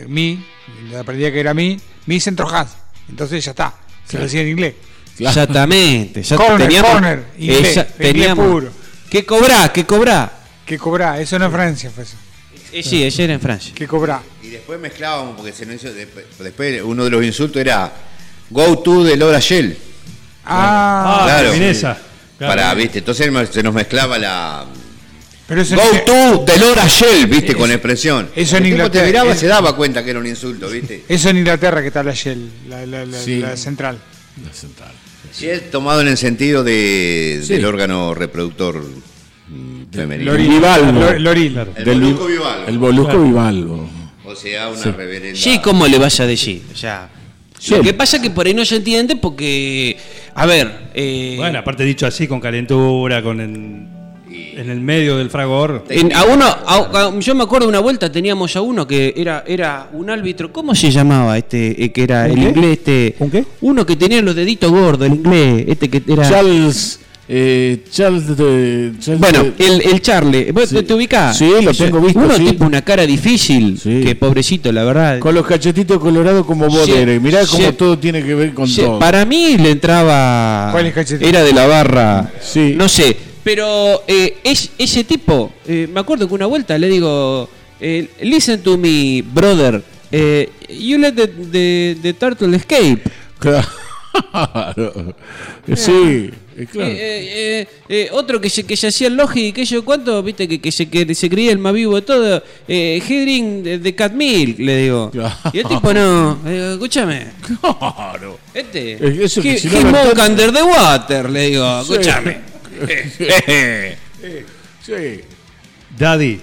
mi, 0.08 0.46
aprendí 1.00 1.24
que 1.32 1.40
era 1.40 1.54
mi, 1.54 1.78
mi 2.06 2.20
centro 2.20 2.48
has. 2.50 2.76
Entonces 3.10 3.44
ya 3.46 3.52
está, 3.52 3.74
se 4.06 4.18
lo 4.18 4.24
decía 4.26 4.42
en 4.42 4.50
inglés. 4.50 4.76
Exactamente. 5.18 6.22
ya 6.22 6.36
Corner, 6.36 6.68
teníamos, 6.68 6.92
corner, 6.92 7.24
inglés, 7.40 7.68
inglés 7.70 7.88
teníamos- 7.98 8.48
puro. 8.48 8.72
¿Qué 9.10 9.26
cobrá? 9.26 9.72
¿Qué 9.72 9.86
cobrá? 9.86 10.32
Que 10.66 10.78
cobra, 10.78 11.20
eso 11.20 11.38
no 11.40 11.46
es 11.48 11.52
Francia, 11.52 11.90
fue 11.94 12.04
eso. 12.04 12.16
Eh, 12.74 12.84
sí, 12.84 13.04
ese 13.04 13.24
era 13.26 13.34
en 13.34 13.40
Francia. 13.42 13.74
Que 13.76 13.88
cobra. 13.88 14.22
Y 14.42 14.48
después 14.50 14.80
mezclábamos, 14.80 15.36
porque 15.38 15.52
se 15.54 15.66
nos 15.66 15.76
hizo, 15.76 15.94
después, 15.94 16.82
uno 16.84 17.04
de 17.04 17.10
los 17.10 17.24
insultos 17.24 17.60
era 17.62 17.92
Go 18.50 18.80
to 18.80 19.04
de 19.04 19.16
Laura 19.18 19.40
Shell. 19.40 19.78
Ah, 20.46 21.20
Ah, 21.22 21.24
claro. 21.26 21.54
Minesa. 21.54 21.98
Claro. 22.38 22.52
Para, 22.56 22.74
viste, 22.74 23.00
entonces 23.00 23.32
se 23.52 23.64
nos 23.64 23.74
mezclaba 23.74 24.18
la 24.18 24.66
pero 25.48 25.62
eso 25.62 25.76
Go 25.76 25.82
en- 25.94 26.06
to 26.06 26.46
de 26.52 26.58
Laura 26.58 26.88
Shell, 26.88 27.28
viste, 27.28 27.54
con 27.54 27.70
expresión. 27.72 28.30
eso 28.36 28.58
en 28.58 28.64
El 28.66 28.72
Inglaterra- 28.72 29.04
te 29.06 29.12
miraba 29.12 29.32
es- 29.34 29.40
se 29.40 29.48
daba 29.48 29.76
cuenta 29.76 30.04
que 30.04 30.10
era 30.10 30.20
un 30.20 30.26
insulto, 30.28 30.68
viste. 30.70 31.04
Eso 31.10 31.30
en 31.30 31.38
Inglaterra 31.38 31.82
que 31.82 31.88
está 31.88 32.02
la 32.02 32.14
Shell, 32.14 32.50
la, 32.70 32.86
la- 32.86 33.06
la- 33.06 33.20
Sí. 33.20 33.40
la 33.40 33.56
central. 33.56 34.00
La 34.44 34.54
central. 34.54 34.92
Shell 35.38 35.70
tomado 35.70 36.02
en 36.02 36.08
el 36.08 36.18
sentido 36.18 36.64
de, 36.64 37.42
Sí. 37.46 37.54
del 37.54 37.66
órgano 37.66 38.14
reproductor 38.16 38.84
Claro. 39.92 40.12
El 41.76 41.86
Del 41.86 42.00
molusco 42.02 42.26
vi- 42.26 42.34
bivalvo. 42.34 42.68
El 42.68 42.80
molusco 42.80 43.22
bivalvo. 43.24 43.90
O 44.26 44.36
sea, 44.36 44.70
una 44.70 44.92
reverenda. 44.92 45.40
Sí, 45.40 45.60
¿cómo 45.64 45.88
le 45.88 45.98
vas 46.00 46.20
a 46.20 46.26
decir? 46.26 46.62
O 46.74 46.76
sea, 46.76 47.10
Sí. 47.60 47.76
lo 47.76 47.82
que 47.82 47.94
pasa 47.94 48.18
es 48.18 48.24
que 48.24 48.30
por 48.30 48.46
ahí 48.48 48.54
no 48.54 48.66
se 48.66 48.78
entiende 48.78 49.16
porque, 49.16 49.98
a 50.34 50.46
ver, 50.46 50.90
eh, 50.94 51.36
Bueno, 51.38 51.60
aparte 51.60 51.84
dicho 51.84 52.08
así, 52.08 52.28
con 52.28 52.40
calentura, 52.40 53.22
con 53.22 53.40
en, 53.40 53.88
en 54.58 54.70
el 54.70 54.80
medio 54.82 55.18
del 55.18 55.30
fragor. 55.30 55.86
en- 55.90 56.14
a 56.16 56.24
uno, 56.26 56.46
a- 56.46 56.90
a- 57.08 57.20
yo 57.20 57.36
me 57.36 57.44
acuerdo 57.44 57.68
de 57.68 57.70
una 57.70 57.80
vuelta 57.80 58.12
teníamos 58.12 58.56
a 58.56 58.62
uno 58.62 58.88
que 58.88 59.14
era 59.16 59.44
era 59.46 59.90
un 59.94 60.10
árbitro, 60.10 60.52
¿cómo 60.52 60.74
se 60.74 60.90
llamaba 60.90 61.38
este 61.38 61.84
eh, 61.86 61.92
que 61.92 62.04
era 62.04 62.24
¿Un 62.26 62.32
el 62.32 62.36
qué? 62.36 62.42
inglés 62.50 62.72
este? 62.80 63.16
¿Un 63.20 63.30
qué? 63.32 63.46
Uno 63.62 63.86
que 63.86 63.96
tenía 63.96 64.22
los 64.22 64.36
deditos 64.36 64.72
gordos, 64.72 65.08
el 65.08 65.16
inglés, 65.16 65.66
este 65.68 65.90
que 65.90 66.02
era 66.12 66.28
Charles. 66.28 67.00
Eh, 67.30 67.84
Charles 67.90 68.36
de. 68.36 68.92
Charles 69.00 69.20
Bueno, 69.22 69.44
de- 69.44 69.66
el, 69.66 69.82
el 69.94 70.02
Charlie, 70.02 70.52
¿vos 70.52 70.68
Sí. 70.70 70.84
te, 70.84 70.94
ubicás? 70.94 71.38
Sí, 71.38 71.50
lo 71.64 71.74
tengo 71.74 72.02
visto, 72.02 72.20
Uno 72.20 72.36
sí. 72.36 72.46
tipo 72.46 72.66
una 72.66 72.82
cara 72.82 73.06
difícil, 73.06 73.80
Sí. 73.82 74.02
que 74.04 74.16
pobrecito, 74.16 74.72
la 74.74 74.84
verdad. 74.84 75.20
Con 75.20 75.34
los 75.34 75.46
cachetitos 75.46 76.00
colorados 76.00 76.46
como 76.46 76.70
Sí, 76.70 76.76
bodere. 76.92 77.20
Mirá 77.22 77.46
cómo 77.48 77.74
todo 77.76 77.98
tiene 77.98 78.24
que 78.24 78.36
ver 78.36 78.54
con 78.54 78.68
Sí, 78.68 78.82
todo. 78.82 79.00
para 79.00 79.24
mí 79.26 79.58
le 79.58 79.72
entraba. 79.72 80.70
¿Cuál 80.74 80.88
es 80.88 80.94
cachetito? 80.94 81.26
Era 81.30 81.44
de 81.44 81.54
la 81.54 81.66
barra. 81.66 82.30
Sí. 82.42 82.74
No 82.76 82.90
sé. 82.90 83.16
Pero 83.44 84.04
eh, 84.08 84.38
es, 84.44 84.72
ese 84.78 85.04
tipo, 85.06 85.54
eh, 85.68 85.88
me 85.94 86.02
acuerdo 86.02 86.28
que 86.28 86.34
una 86.34 86.46
vuelta 86.46 86.78
le 86.78 86.88
digo: 86.90 87.50
eh, 87.80 88.10
Listen 88.22 88.62
to 88.62 88.78
me, 88.78 89.22
brother. 89.34 89.82
eh, 90.12 90.50
you 90.70 90.98
let 90.98 91.14
the, 91.14 91.28
the, 91.28 91.98
the 92.02 92.14
turtle 92.14 92.54
escape. 92.56 93.00
Claro. 93.40 93.68
Sí, 95.76 96.30
eh, 96.58 96.68
claro. 96.72 96.92
Eh, 96.94 97.68
eh, 97.90 98.10
otro 98.12 98.40
que 98.40 98.50
se, 98.50 98.64
que 98.64 98.78
se 98.78 98.88
hacía 98.88 99.08
el 99.08 99.16
logi, 99.16 99.52
que 99.52 99.66
yo 99.66 99.84
cuánto, 99.84 100.22
viste, 100.22 100.48
que, 100.48 100.62
que, 100.62 100.72
se, 100.72 100.88
que 100.88 101.16
se 101.16 101.30
creía 101.30 101.52
el 101.52 101.58
más 101.58 101.74
vivo 101.74 101.96
de 101.96 102.02
todo. 102.04 102.44
Eh, 102.68 103.02
Hedring 103.08 103.64
de, 103.64 103.80
de 103.80 103.96
Cat 103.96 104.14
Milk, 104.14 104.60
le 104.60 104.78
digo. 104.78 105.10
Claro. 105.12 105.36
Y 105.52 105.60
el 105.60 105.68
tipo 105.68 105.94
no, 105.94 106.40
le 106.46 106.52
digo, 106.54 106.66
escúchame. 106.74 107.28
Claro. 107.60 108.40
Este. 108.54 109.24
Eso 109.24 109.42
que 109.42 109.58
si 109.58 109.68
no 109.68 109.80
he 109.80 110.30
under 110.30 110.52
the 110.52 110.64
water, 110.64 111.30
le 111.30 111.50
digo, 111.50 111.84
Sí. 111.84 111.94
escúchame. 111.94 112.38
Sí. 114.84 115.22
Daddy. 115.98 116.42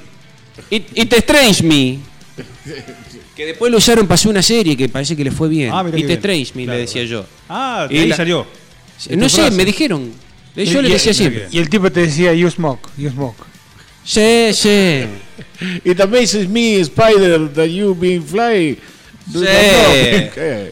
It, 0.71 0.85
it 0.95 1.13
strange 1.13 1.63
me. 1.63 1.99
Que 3.41 3.47
después 3.47 3.73
lo 3.73 3.79
usaron 3.79 4.07
para 4.07 4.17
hacer 4.17 4.31
una 4.31 4.43
serie 4.43 4.77
que 4.77 4.87
parece 4.91 5.17
que 5.17 5.25
le 5.25 5.31
fue 5.31 5.49
bien. 5.49 5.71
Ah. 5.73 5.83
Trace, 6.21 6.53
me 6.55 6.65
Claro, 6.65 6.77
le 6.77 6.79
decía 6.81 7.05
yo. 7.05 7.25
Ah, 7.49 7.87
de 7.89 7.95
Y 7.95 7.99
ahí 8.01 8.09
la- 8.09 8.17
salió. 8.17 8.47
No 9.17 9.29
sé, 9.31 9.37
frase. 9.41 9.57
me 9.57 9.65
dijeron. 9.65 10.13
Yo 10.55 10.63
Y- 10.63 10.83
le 10.83 10.89
y- 10.91 10.93
decía 10.93 11.15
siempre. 11.15 11.49
Y 11.51 11.57
el 11.57 11.71
tipo 11.71 11.91
te 11.91 12.01
decía, 12.01 12.35
you 12.35 12.51
smoke, 12.51 12.87
you 12.99 13.09
smoke. 13.09 13.43
Sí, 14.05 14.51
sí. 14.53 15.05
It 15.87 15.99
amazes 16.03 16.51
me, 16.51 16.81
Spider, 16.81 17.49
that 17.55 17.65
you 17.69 17.95
been 17.95 18.23
fly. 18.23 18.79
Sí. 19.33 19.39
De 19.39 20.71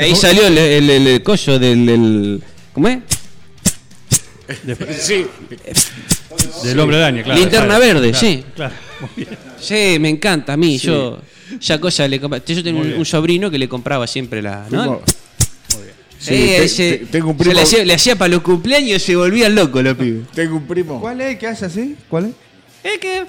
ahí 0.00 0.14
salió 0.14 0.46
el, 0.46 0.56
el, 0.58 0.90
el- 0.90 1.06
el 1.08 1.22
coso 1.24 1.58
del. 1.58 1.88
el- 1.88 2.42
¿Cómo 2.72 2.86
es? 2.86 2.98
Sí. 5.00 5.26
Del 6.62 6.78
hombre 6.78 6.98
araña, 6.98 7.24
claro. 7.24 7.40
Linterna 7.40 7.66
claro, 7.78 7.80
verde, 7.80 8.10
claro, 8.12 8.26
sí. 8.26 8.44
Claro, 8.54 8.74
muy 9.00 9.10
bien. 9.16 9.49
Sí, 9.60 9.98
me 10.00 10.08
encanta 10.08 10.54
a 10.54 10.56
mí. 10.56 10.78
Yo. 10.78 11.20
Ya 11.60 11.80
cosa 11.80 12.06
le 12.06 12.20
compra- 12.20 12.42
Yo 12.44 12.62
tengo 12.62 12.80
un, 12.80 12.92
un 12.94 13.04
sobrino 13.06 13.50
que 13.50 13.58
le 13.58 13.68
compraba 13.68 14.06
siempre 14.06 14.40
la. 14.42 14.66
¿no? 14.70 15.00
Sí, 15.66 15.76
Sí, 16.18 16.34
te- 16.34 16.64
ese- 16.64 16.98
te- 16.98 17.06
tengo 17.06 17.30
un 17.30 17.36
se 17.38 17.44
primo- 17.44 17.54
le 17.54 17.62
hacía, 17.62 17.84
le 17.84 17.94
hacía 17.94 18.14
para 18.16 18.28
los 18.28 18.42
cumpleaños 18.42 18.90
y 18.96 19.00
se 19.00 19.16
volvían 19.16 19.54
locos 19.54 19.82
los 19.82 19.96
pibes. 19.96 20.28
Tengo 20.34 20.56
un 20.56 20.66
primo. 20.66 21.00
¿Cuál 21.00 21.20
es? 21.22 21.38
¿Qué 21.38 21.46
hace 21.46 21.64
así? 21.64 21.96
¿Cuál 22.08 22.26
es? 22.26 22.92
Es 22.92 22.98
que. 22.98 23.24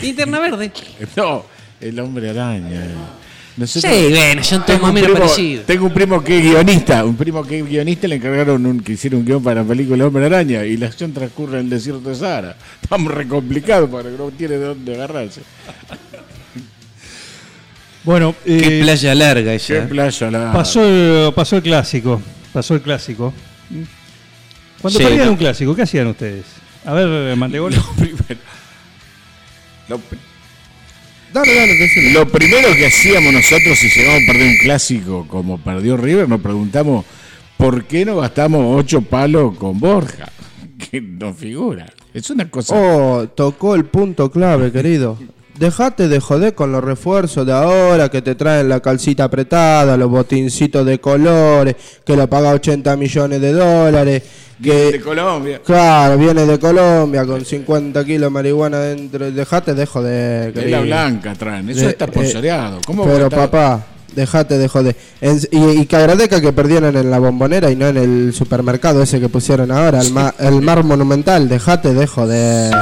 Linterna 0.00 0.38
verde. 0.40 0.70
No, 1.16 1.44
el 1.80 1.98
hombre 2.00 2.30
araña. 2.30 2.86
Sí, 3.64 3.80
bueno, 4.10 4.44
son 4.44 4.66
todos 4.66 4.78
Tengo 4.78 4.86
un 4.88 4.94
primo- 4.94 5.14
parecidos. 5.14 5.64
Tengo 5.66 5.86
un 5.86 5.94
primo 5.94 6.22
que 6.22 6.38
es 6.38 6.44
guionista. 6.44 7.04
Un 7.06 7.16
primo 7.16 7.42
que 7.42 7.58
es 7.60 7.66
guionista 7.66 8.06
le 8.06 8.16
encargaron 8.16 8.66
un, 8.66 8.80
que 8.80 8.92
hiciera 8.92 9.16
un 9.16 9.24
guion 9.24 9.42
para 9.42 9.62
la 9.62 9.66
película 9.68 10.06
Hombre 10.06 10.26
Araña 10.26 10.64
y 10.66 10.76
la 10.76 10.86
acción 10.88 11.12
transcurre 11.14 11.58
en 11.60 11.64
el 11.64 11.70
desierto 11.70 12.08
de 12.10 12.14
Sahara. 12.16 12.56
Estamos 12.82 13.14
re 13.14 13.26
complicados 13.26 13.88
porque 13.88 14.10
no 14.10 14.30
tiene 14.30 14.58
de 14.58 14.64
dónde 14.66 14.94
agarrarse. 14.94 15.40
Bueno, 18.04 18.34
Qué 18.44 18.78
eh, 18.78 18.82
playa 18.82 19.14
larga 19.14 19.54
esa. 19.54 19.74
Qué 19.74 19.80
playa 19.82 20.30
la. 20.30 20.52
pasó, 20.52 20.84
el- 20.86 21.32
pasó 21.34 21.56
el 21.56 21.62
clásico. 21.62 22.20
Pasó 22.52 22.74
el 22.74 22.82
clásico. 22.82 23.32
Cuando 24.80 24.98
Sí, 24.98 25.04
perdían 25.04 25.26
no. 25.26 25.32
un 25.32 25.38
clásico, 25.38 25.74
¿qué 25.74 25.82
hacían 25.82 26.06
ustedes? 26.08 26.44
A 26.84 26.92
ver, 26.92 27.34
Mantegol. 27.36 27.74
Lo 27.74 27.82
primero, 27.96 28.40
lo, 29.88 29.98
pri- 29.98 30.18
Dale, 31.36 31.54
dale, 31.54 31.74
decime. 31.76 32.12
lo 32.12 32.26
primero 32.26 32.74
que 32.74 32.86
hacíamos 32.86 33.30
nosotros 33.30 33.78
si 33.78 33.90
llegamos 33.90 34.22
a 34.22 34.26
perder 34.26 34.48
un 34.48 34.56
clásico 34.56 35.26
como 35.28 35.58
perdió 35.58 35.98
River, 35.98 36.26
nos 36.26 36.40
preguntamos 36.40 37.04
¿por 37.58 37.84
qué 37.84 38.06
no 38.06 38.16
gastamos 38.16 38.82
ocho 38.82 39.02
palos 39.02 39.54
con 39.58 39.78
Borja? 39.78 40.32
Que 40.90 41.00
no 41.00 41.34
figura. 41.34 41.92
Es 42.14 42.30
una 42.30 42.50
cosa. 42.50 42.74
Oh, 42.74 43.28
tocó 43.28 43.74
el 43.74 43.84
punto 43.84 44.30
clave, 44.30 44.72
querido. 44.72 45.18
Dejate 45.58 46.08
de 46.08 46.20
joder 46.20 46.54
con 46.54 46.70
los 46.70 46.84
refuerzos 46.84 47.46
de 47.46 47.52
ahora 47.52 48.10
que 48.10 48.20
te 48.20 48.34
traen 48.34 48.68
la 48.68 48.80
calcita 48.80 49.24
apretada, 49.24 49.96
los 49.96 50.10
botincitos 50.10 50.84
de 50.84 51.00
colores, 51.00 51.76
que 52.04 52.14
lo 52.14 52.28
paga 52.28 52.50
80 52.50 52.94
millones 52.96 53.40
de 53.40 53.52
dólares, 53.52 54.22
de 54.58 54.92
que 54.92 55.00
Colombia. 55.00 55.62
claro, 55.64 56.18
viene 56.18 56.44
de 56.44 56.58
Colombia 56.58 57.24
con 57.24 57.42
50 57.42 58.04
kilos 58.04 58.26
de 58.26 58.30
marihuana 58.30 58.80
dentro. 58.80 59.30
Dejate 59.30 59.72
de 59.72 59.86
joder, 59.86 60.52
De 60.52 60.68
la 60.68 60.80
blanca 60.82 61.32
traen. 61.34 61.70
Eso 61.70 61.80
De- 61.80 61.88
está 61.88 62.06
sponsoreado. 62.06 62.78
¿Cómo 62.86 63.04
Pero 63.06 63.30
papá, 63.30 63.86
dejate 64.14 64.58
de 64.58 64.68
joder. 64.68 64.94
En- 65.22 65.40
y, 65.50 65.80
y 65.80 65.86
que 65.86 65.96
agradezca 65.96 66.38
que 66.38 66.52
perdieron 66.52 66.94
en 66.98 67.10
la 67.10 67.18
bombonera 67.18 67.70
y 67.70 67.76
no 67.76 67.86
en 67.88 67.96
el 67.96 68.34
supermercado 68.34 69.02
ese 69.02 69.20
que 69.20 69.30
pusieron 69.30 69.70
ahora, 69.72 70.02
el, 70.02 70.12
ma- 70.12 70.34
el 70.38 70.60
mar 70.60 70.84
monumental, 70.84 71.48
dejate 71.48 71.94
de 71.94 72.06
joder. 72.06 72.74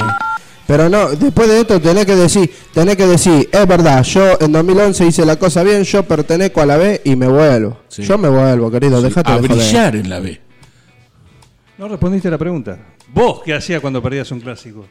Pero 0.66 0.88
no, 0.88 1.10
después 1.10 1.46
de 1.48 1.60
esto 1.60 1.80
tenés 1.80 2.06
que 2.06 2.16
decir, 2.16 2.50
tenés 2.72 2.96
que 2.96 3.06
decir, 3.06 3.48
es 3.52 3.66
verdad, 3.66 4.02
yo 4.02 4.38
en 4.40 4.50
2011 4.50 5.06
hice 5.06 5.26
la 5.26 5.36
cosa 5.36 5.62
bien, 5.62 5.82
yo 5.84 6.02
pertenezco 6.04 6.62
a 6.62 6.66
la 6.66 6.76
B 6.78 7.02
y 7.04 7.16
me 7.16 7.28
vuelvo. 7.28 7.78
Sí. 7.88 8.02
Yo 8.02 8.16
me 8.16 8.28
vuelvo, 8.30 8.70
querido, 8.70 8.98
Sí, 8.98 9.04
dejate 9.04 9.30
a 9.32 9.34
de 9.40 9.48
joder. 9.48 9.56
brillar 9.62 9.96
en 9.96 10.08
la 10.08 10.20
B. 10.20 10.40
No 11.76 11.88
respondiste 11.88 12.28
a 12.28 12.30
la 12.30 12.38
pregunta. 12.38 12.78
¿Vos 13.12 13.42
qué 13.44 13.54
hacías 13.54 13.80
cuando 13.80 14.02
perdías 14.02 14.30
un 14.30 14.40
clásico? 14.40 14.86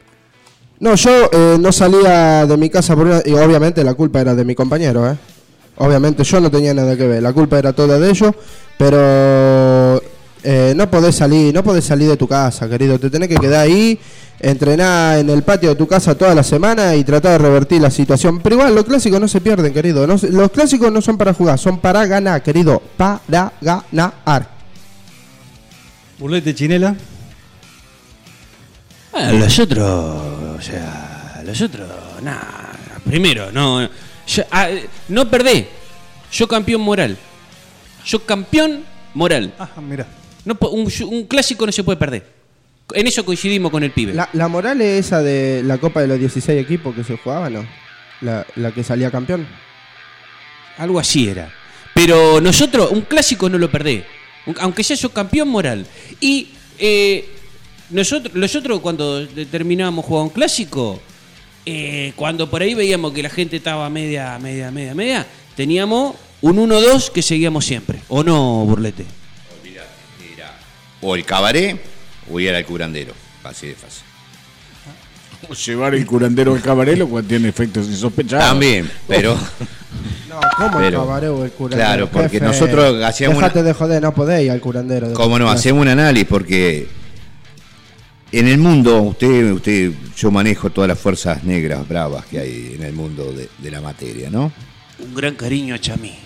No, 0.78 0.94
yo 0.94 1.30
eh, 1.32 1.56
no 1.58 1.72
salía 1.72 2.46
de 2.46 2.56
mi 2.56 2.68
casa 2.70 2.94
por 2.94 3.06
una... 3.06 3.22
Y 3.24 3.32
obviamente 3.32 3.82
la 3.82 3.94
culpa 3.94 4.20
era 4.20 4.34
de 4.34 4.44
mi 4.44 4.54
compañero, 4.54 5.10
¿eh? 5.10 5.16
Obviamente 5.76 6.22
yo 6.22 6.40
no 6.40 6.50
tenía 6.50 6.72
nada 6.72 6.96
que 6.96 7.06
ver, 7.06 7.20
la 7.22 7.32
culpa 7.32 7.58
era 7.58 7.72
toda 7.72 7.98
de 7.98 8.08
ellos, 8.10 8.32
pero 8.78 10.00
eh, 10.44 10.72
no 10.76 10.88
podés 10.88 11.16
salir, 11.16 11.52
no 11.52 11.64
podés 11.64 11.84
salir 11.84 12.08
de 12.08 12.16
tu 12.16 12.28
casa, 12.28 12.68
querido, 12.68 12.96
te 12.98 13.10
tenés 13.10 13.28
que 13.28 13.34
quedar 13.36 13.62
ahí, 13.62 13.98
entrenar 14.40 15.18
en 15.18 15.30
el 15.30 15.42
patio 15.42 15.70
de 15.70 15.74
tu 15.76 15.86
casa 15.86 16.14
toda 16.14 16.34
la 16.34 16.42
semana 16.42 16.94
y 16.94 17.04
tratar 17.04 17.32
de 17.32 17.38
revertir 17.38 17.80
la 17.80 17.90
situación. 17.90 18.40
Pero 18.40 18.56
igual, 18.56 18.74
los 18.74 18.84
clásicos 18.84 19.20
no 19.20 19.28
se 19.28 19.40
pierden, 19.40 19.72
querido, 19.72 20.06
no 20.06 20.16
los 20.30 20.50
clásicos 20.50 20.92
no 20.92 21.00
son 21.00 21.16
para 21.16 21.32
jugar, 21.32 21.58
son 21.58 21.78
para 21.78 22.04
ganar, 22.06 22.42
querido, 22.42 22.82
para 22.96 23.20
ganar. 23.60 24.48
Burlete 26.18 26.54
Chinela. 26.54 26.94
Los 29.32 29.58
otros, 29.60 29.86
o 30.58 30.60
sea, 30.60 31.40
los 31.44 31.60
otros, 31.60 31.88
nada. 32.22 32.72
Primero, 33.04 33.52
no, 33.52 33.88
yo, 34.26 34.42
ah, 34.50 34.68
no 35.08 35.30
perdé. 35.30 35.68
Yo 36.32 36.48
campeón 36.48 36.80
moral. 36.80 37.16
Yo 38.04 38.24
campeón 38.26 38.82
moral. 39.14 39.54
Ah, 39.58 39.68
mira. 39.80 40.04
No, 40.44 40.56
po- 40.56 40.70
un, 40.70 40.90
un 41.08 41.24
clásico 41.26 41.64
no 41.64 41.70
se 41.70 41.84
puede 41.84 41.96
perder. 41.96 42.33
En 42.92 43.06
eso 43.06 43.24
coincidimos 43.24 43.70
con 43.70 43.82
el 43.82 43.90
pibe. 43.92 44.12
La, 44.14 44.28
la 44.34 44.48
moral 44.48 44.80
es 44.80 45.06
esa 45.06 45.22
de 45.22 45.62
la 45.64 45.78
Copa 45.78 46.00
de 46.02 46.08
los 46.08 46.18
16 46.18 46.60
equipos 46.60 46.94
que 46.94 47.02
se 47.02 47.16
jugaba, 47.16 47.48
¿no? 47.50 47.66
La, 48.20 48.46
la 48.56 48.72
que 48.72 48.84
salía 48.84 49.10
campeón. 49.10 49.46
Algo 50.78 50.98
así 50.98 51.28
era. 51.28 51.50
Pero 51.94 52.40
nosotros, 52.40 52.90
un 52.90 53.02
clásico 53.02 53.48
no 53.48 53.58
lo 53.58 53.70
perdés. 53.70 54.04
Un- 54.46 54.56
Aunque 54.60 54.84
sea 54.84 54.96
yo 54.96 55.10
campeón 55.10 55.48
moral. 55.48 55.86
Y 56.20 56.48
eh, 56.78 57.28
nosotros, 57.90 58.34
nosotros 58.34 58.80
cuando 58.80 59.26
terminábamos 59.50 60.04
jugando 60.04 60.28
un 60.28 60.34
clásico, 60.34 61.00
eh, 61.64 62.12
cuando 62.16 62.50
por 62.50 62.60
ahí 62.62 62.74
veíamos 62.74 63.12
que 63.12 63.22
la 63.22 63.30
gente 63.30 63.56
estaba 63.56 63.88
media, 63.88 64.38
media, 64.38 64.70
media, 64.70 64.94
media, 64.94 65.26
teníamos 65.56 66.16
un 66.42 66.56
1-2 66.58 67.10
que 67.10 67.22
seguíamos 67.22 67.64
siempre. 67.64 68.00
¿O 68.08 68.22
no, 68.22 68.64
Burlete? 68.66 69.06
O 71.00 71.14
el 71.14 71.24
cabaret 71.24 71.78
o 72.30 72.40
ir 72.40 72.54
al 72.54 72.64
curandero. 72.64 73.12
Así 73.44 73.68
de 73.68 73.74
fácil. 73.74 74.02
Llevar 75.66 75.94
el 75.94 76.06
curandero 76.06 76.54
al 76.54 76.62
cabarelo 76.62 77.06
cuando 77.06 77.28
tiene 77.28 77.48
efectos 77.48 77.86
insospechados. 77.86 78.46
También, 78.46 78.90
pero 79.06 79.34
No, 80.28 80.40
¿cómo 80.56 80.78
el 80.80 80.84
Pero- 80.86 81.00
cabaret 81.00 81.30
o 81.30 81.44
el 81.44 81.50
curandero? 81.52 81.86
claro, 81.86 82.10
porque 82.10 82.40
nosotros 82.40 83.02
hacíamos 83.04 83.36
Dejate 83.38 83.58
una- 83.60 83.68
de 83.68 83.74
joder, 83.74 84.02
no 84.02 84.14
podéis 84.14 84.46
ir 84.46 84.50
al 84.52 84.60
curandero. 84.60 85.08
de- 85.08 85.14
cómo 85.14 85.38
no, 85.38 85.48
hacemos 85.50 85.82
un 85.82 85.88
análisis 85.88 86.26
porque 86.28 86.88
en 88.32 88.48
el 88.48 88.58
mundo, 88.58 89.02
usted, 89.02 89.52
usted, 89.52 89.92
yo 90.16 90.30
manejo 90.30 90.70
todas 90.70 90.88
las 90.88 90.98
fuerzas 90.98 91.44
negras 91.44 91.86
bravas 91.86 92.24
que 92.26 92.38
hay 92.40 92.74
en 92.76 92.82
el 92.82 92.92
mundo 92.94 93.32
de, 93.32 93.48
de 93.58 93.70
la 93.70 93.80
materia, 93.80 94.30
¿no? 94.30 94.50
Un 94.98 95.14
gran 95.14 95.34
cariño 95.34 95.74
a 95.74 95.78
Chamí. 95.78 96.18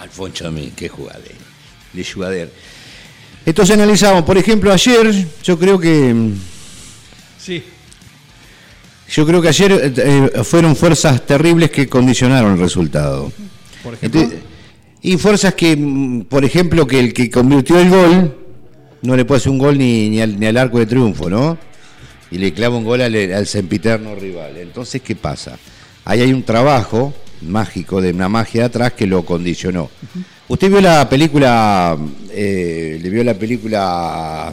Alfonso 0.00 0.48
a 0.48 0.50
mí, 0.50 0.72
qué 0.76 0.88
jugador. 0.88 1.22
De 1.92 2.04
jugader. 2.04 2.52
Entonces 3.50 3.74
analizamos, 3.74 4.22
por 4.22 4.38
ejemplo, 4.38 4.72
ayer, 4.72 5.26
yo 5.42 5.58
creo 5.58 5.76
que 5.76 6.14
Sí. 7.36 7.60
yo 9.10 9.26
creo 9.26 9.42
que 9.42 9.48
ayer 9.48 9.72
eh, 9.72 10.30
eh, 10.36 10.44
fueron 10.44 10.76
fuerzas 10.76 11.26
terribles 11.26 11.68
que 11.72 11.88
condicionaron 11.88 12.52
el 12.52 12.60
resultado. 12.60 13.32
Por 13.82 13.94
ejemplo. 13.94 14.20
Entonces, 14.20 14.44
y 15.02 15.16
fuerzas 15.16 15.54
que, 15.54 15.76
mm, 15.76 16.20
por 16.26 16.44
ejemplo, 16.44 16.86
que 16.86 17.00
el 17.00 17.12
que 17.12 17.28
convirtió 17.28 17.80
el 17.80 17.90
gol 17.90 18.36
no 19.02 19.16
le 19.16 19.24
puede 19.24 19.38
hacer 19.40 19.50
un 19.50 19.58
gol 19.58 19.76
ni, 19.76 20.10
ni, 20.10 20.20
al, 20.20 20.38
ni 20.38 20.46
al 20.46 20.56
arco 20.56 20.78
de 20.78 20.86
triunfo, 20.86 21.28
¿no? 21.28 21.58
Y 22.30 22.38
le 22.38 22.52
clava 22.52 22.76
un 22.76 22.84
gol 22.84 23.00
al, 23.00 23.16
al 23.32 23.48
sempiterno 23.48 24.14
rival. 24.14 24.58
Entonces, 24.58 25.02
¿qué 25.02 25.16
pasa? 25.16 25.58
Ahí 26.04 26.20
hay 26.20 26.32
un 26.32 26.44
trabajo 26.44 27.12
mágico 27.42 28.00
de 28.00 28.12
una 28.12 28.28
magia 28.28 28.60
de 28.60 28.66
atrás 28.66 28.92
que 28.92 29.08
lo 29.08 29.24
condicionó. 29.24 29.90
¿Usted 30.50 30.68
vio 30.68 30.80
la 30.80 31.08
película, 31.08 31.96
eh, 32.32 32.98
le 33.00 33.08
vio 33.08 33.22
la 33.22 33.34
película, 33.34 34.52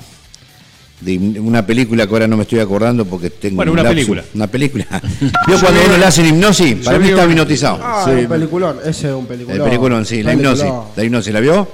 de 1.01 1.17
una 1.39 1.65
película 1.65 2.05
que 2.05 2.13
ahora 2.13 2.27
no 2.27 2.37
me 2.37 2.43
estoy 2.43 2.59
acordando 2.59 3.03
porque 3.05 3.31
tengo 3.31 3.55
Bueno, 3.55 3.71
un 3.71 3.79
una 3.79 3.89
película. 3.89 4.23
Una 4.35 4.45
película. 4.47 4.85
¿Vio 5.47 5.59
cuando 5.59 5.79
uno 5.87 5.97
le 5.97 6.05
hacen 6.05 6.27
hipnosis? 6.27 6.75
Para 6.85 6.99
mí 6.99 7.05
vi 7.05 7.09
está 7.11 7.23
una- 7.23 7.31
hipnotizado. 7.33 7.79
Ah, 7.81 8.03
Sí. 8.05 8.11
un 8.11 8.27
peliculón, 8.27 8.77
ese 8.85 9.07
es 9.07 9.13
un 9.15 9.25
peliculón. 9.25 9.57
El 9.59 9.63
peliculón, 9.63 10.05
sí, 10.05 10.21
la 10.21 10.33
hipnosis. 10.33 10.65
La 10.95 11.03
hipnosis, 11.03 11.33
¿la 11.33 11.39
vio? 11.39 11.67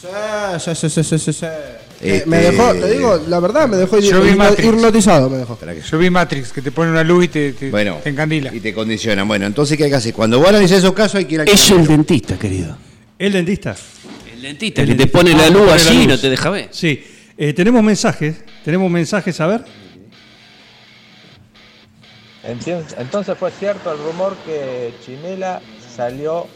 Sí, 0.00 0.08
sí, 0.58 0.74
sí, 0.74 0.90
sí, 0.90 1.04
sí, 1.04 1.18
sí, 1.20 1.32
sí. 1.32 1.46
Este- 2.00 2.28
Me 2.28 2.38
dejó, 2.38 2.74
te 2.74 2.90
digo, 2.96 3.20
la 3.28 3.38
verdad, 3.38 3.68
me 3.68 3.76
dejó 3.76 3.96
Yo 4.00 4.22
vi 4.22 4.30
hipnotizado, 4.30 5.30
me 5.30 5.36
dejó. 5.36 5.56
Yo 5.88 5.98
vi 5.98 6.10
Matrix, 6.10 6.50
que 6.52 6.62
te 6.62 6.72
pone 6.72 6.90
una 6.90 7.04
luz 7.04 7.26
y 7.26 7.28
te, 7.28 7.52
te, 7.52 7.70
Bueno, 7.70 7.98
te 8.02 8.10
encandila. 8.10 8.52
y 8.52 8.58
te 8.58 8.74
condicionan. 8.74 9.28
Bueno, 9.28 9.46
entonces, 9.46 9.76
¿qué 9.78 9.84
hay 9.84 9.90
que 9.90 9.96
hacer? 9.96 10.12
Cuando 10.12 10.40
vos 10.40 10.48
analizás 10.48 10.78
esos 10.78 10.94
casos, 10.94 11.14
hay 11.16 11.26
que 11.26 11.34
ir 11.34 11.40
al 11.42 11.48
Es 11.48 11.70
el 11.70 11.86
dentista, 11.86 12.36
querido. 12.36 12.76
El 13.24 13.32
dentista. 13.32 13.76
El 14.34 14.42
dentista 14.42 14.84
que 14.84 14.94
te 14.96 15.06
pone 15.06 15.30
la 15.32 15.44
Ah, 15.46 15.50
luz 15.50 15.66
la 15.68 15.74
así 15.76 16.02
y 16.02 16.06
no 16.08 16.18
te 16.18 16.28
deja 16.28 16.50
ver. 16.50 16.68
Sí. 16.72 17.04
Eh, 17.38 17.52
tenemos 17.52 17.80
mensajes. 17.82 18.44
Tenemos 18.64 18.90
mensajes, 18.90 19.40
a 19.40 19.46
ver. 19.46 19.64
Entonces 22.98 23.38
fue 23.38 23.52
cierto 23.52 23.92
el 23.92 23.98
rumor 23.98 24.36
que 24.44 24.92
Chinela 25.06 25.62
salió 25.96 26.48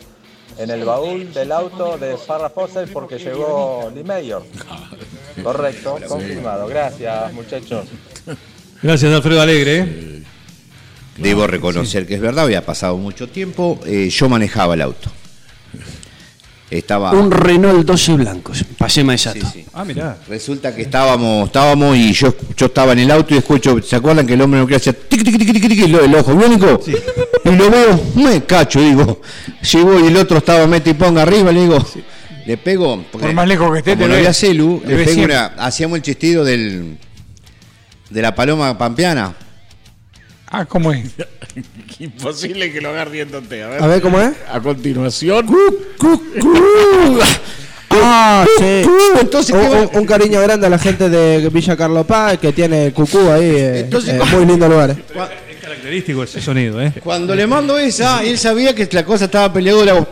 en 0.59 0.71
el 0.71 0.85
baúl 0.85 1.33
del 1.33 1.53
auto 1.53 1.97
de 1.99 2.17
Farrah 2.17 2.51
Fawcett 2.51 2.91
porque 2.93 3.19
llegó 3.19 3.93
Lee 3.95 4.03
Mayor. 4.03 4.45
Correcto, 5.45 5.99
confirmado. 6.09 6.67
Gracias, 6.67 7.33
muchachos. 7.33 7.87
Gracias, 8.83 9.13
Alfredo 9.15 9.41
Alegre. 9.41 9.79
¿eh? 9.79 10.23
Debo 11.19 11.47
reconocer 11.47 12.07
que 12.09 12.15
es 12.17 12.21
verdad, 12.21 12.45
había 12.45 12.67
pasado 12.67 12.97
mucho 12.97 13.29
tiempo. 13.29 13.79
eh, 13.87 14.09
yo 14.11 14.29
manejaba 14.29 14.75
el 14.75 14.83
auto. 14.83 15.13
Estaba. 16.69 17.13
Un 17.13 17.31
Renault 17.31 17.87
12 17.87 18.13
blancos. 18.15 18.65
Pasé 18.77 19.05
más 19.05 19.15
exacto. 19.25 19.47
Sí, 19.53 19.61
sí. 19.61 19.67
Ah, 19.73 19.85
mirá. 19.85 20.19
Resulta 20.29 20.75
que 20.75 20.83
estábamos, 20.83 21.47
estábamos 21.47 21.97
y 21.97 22.13
yo, 22.13 22.35
yo 22.57 22.67
estaba 22.67 22.93
en 22.93 22.99
el 23.01 23.11
auto 23.13 23.35
y 23.35 23.39
escucho, 23.39 23.81
¿se 23.83 23.95
acuerdan 23.95 24.27
que 24.27 24.35
el 24.35 24.41
hombre 24.41 24.59
nuclear 24.61 24.81
hacía 24.81 24.93
tic, 24.93 25.23
tic, 25.23 25.39
tic, 25.39 25.53
tic, 25.53 25.69
tic, 25.69 25.85
el, 25.85 25.95
el 25.95 26.15
ojo 26.17 26.35
biónico? 26.35 26.81
Y 27.45 27.51
lo 27.51 27.71
veo, 27.71 28.01
me 28.17 28.43
cacho, 28.45 28.81
digo. 28.81 29.21
Llego 29.73 30.01
y 30.01 30.09
el 30.09 30.17
otro 30.17 30.39
estaba 30.39 30.67
mete 30.67 30.91
y 30.91 30.95
ponga 30.95 31.23
arriba, 31.23 31.53
le 31.53 31.61
digo, 31.61 31.79
le 32.47 32.57
pego. 32.57 33.05
porque 33.13 33.27
Por 33.29 33.35
más 33.37 33.47
lejos 33.47 33.73
que 33.73 33.79
esté, 33.79 33.91
como 33.93 34.03
te 34.03 34.09
no 34.09 34.13
ve. 34.15 34.19
había 34.19 34.33
celu, 34.35 34.83
le 34.85 35.05
pego 35.05 35.23
una, 35.23 35.45
hacíamos 35.59 35.97
el 35.99 36.03
chistido 36.03 36.45
del 36.45 36.99
de 38.11 38.23
la 38.23 38.35
paloma 38.35 38.77
pampeana. 38.77 39.35
Ah, 40.49 40.65
¿cómo 40.65 40.93
es? 40.93 41.05
Imposible 41.99 42.73
que 42.73 42.81
lo 42.81 42.91
haga 42.91 43.05
riéndote. 43.07 43.63
A 43.63 43.69
ver, 43.69 43.83
A 43.83 43.87
ver 43.87 44.01
cómo 44.01 44.21
es. 44.21 44.33
A 44.51 44.61
continuación. 44.61 45.47
Ah, 47.91 48.45
sí. 48.59 48.83
Entonces, 49.21 49.55
un, 49.55 49.61
¿qué 49.61 49.69
va? 49.69 49.81
un- 49.83 49.91
un 50.01 50.07
cariño 50.07 50.41
grande 50.41 50.67
a 50.67 50.71
la 50.71 50.79
gente 50.79 51.09
de 51.09 51.49
Villa 51.49 51.77
Carlos 51.77 52.07
Paz 52.07 52.39
que 52.39 52.53
tiene 52.53 52.93
cucú 52.93 53.19
ahí. 53.31 53.45
eh, 53.45 53.81
Entonces, 53.81 54.15
eh, 54.15 54.21
muy 54.37 54.45
lindo 54.47 54.69
lugar. 54.69 54.91
eh. 54.91 54.97
Es 55.51 55.57
característico 55.61 56.23
ese 56.23 56.41
sonido, 56.41 56.81
¿eh? 56.83 56.93
Cuando 57.03 57.35
le 57.35 57.47
mando 57.47 57.79
esa, 57.79 58.23
él 58.23 58.39
sabía 58.39 58.75
que 58.75 58.89
la 58.93 59.05
cosa 59.05 59.25
estaba 59.27 59.53
peleadora. 59.53 60.07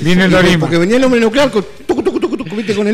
Viene 0.00 0.24
el. 0.24 0.58
Porque 0.58 0.78
venía 0.78 0.96
el 0.96 1.04
hombre 1.04 1.20
nuclear 1.20 1.50
con, 1.50 1.64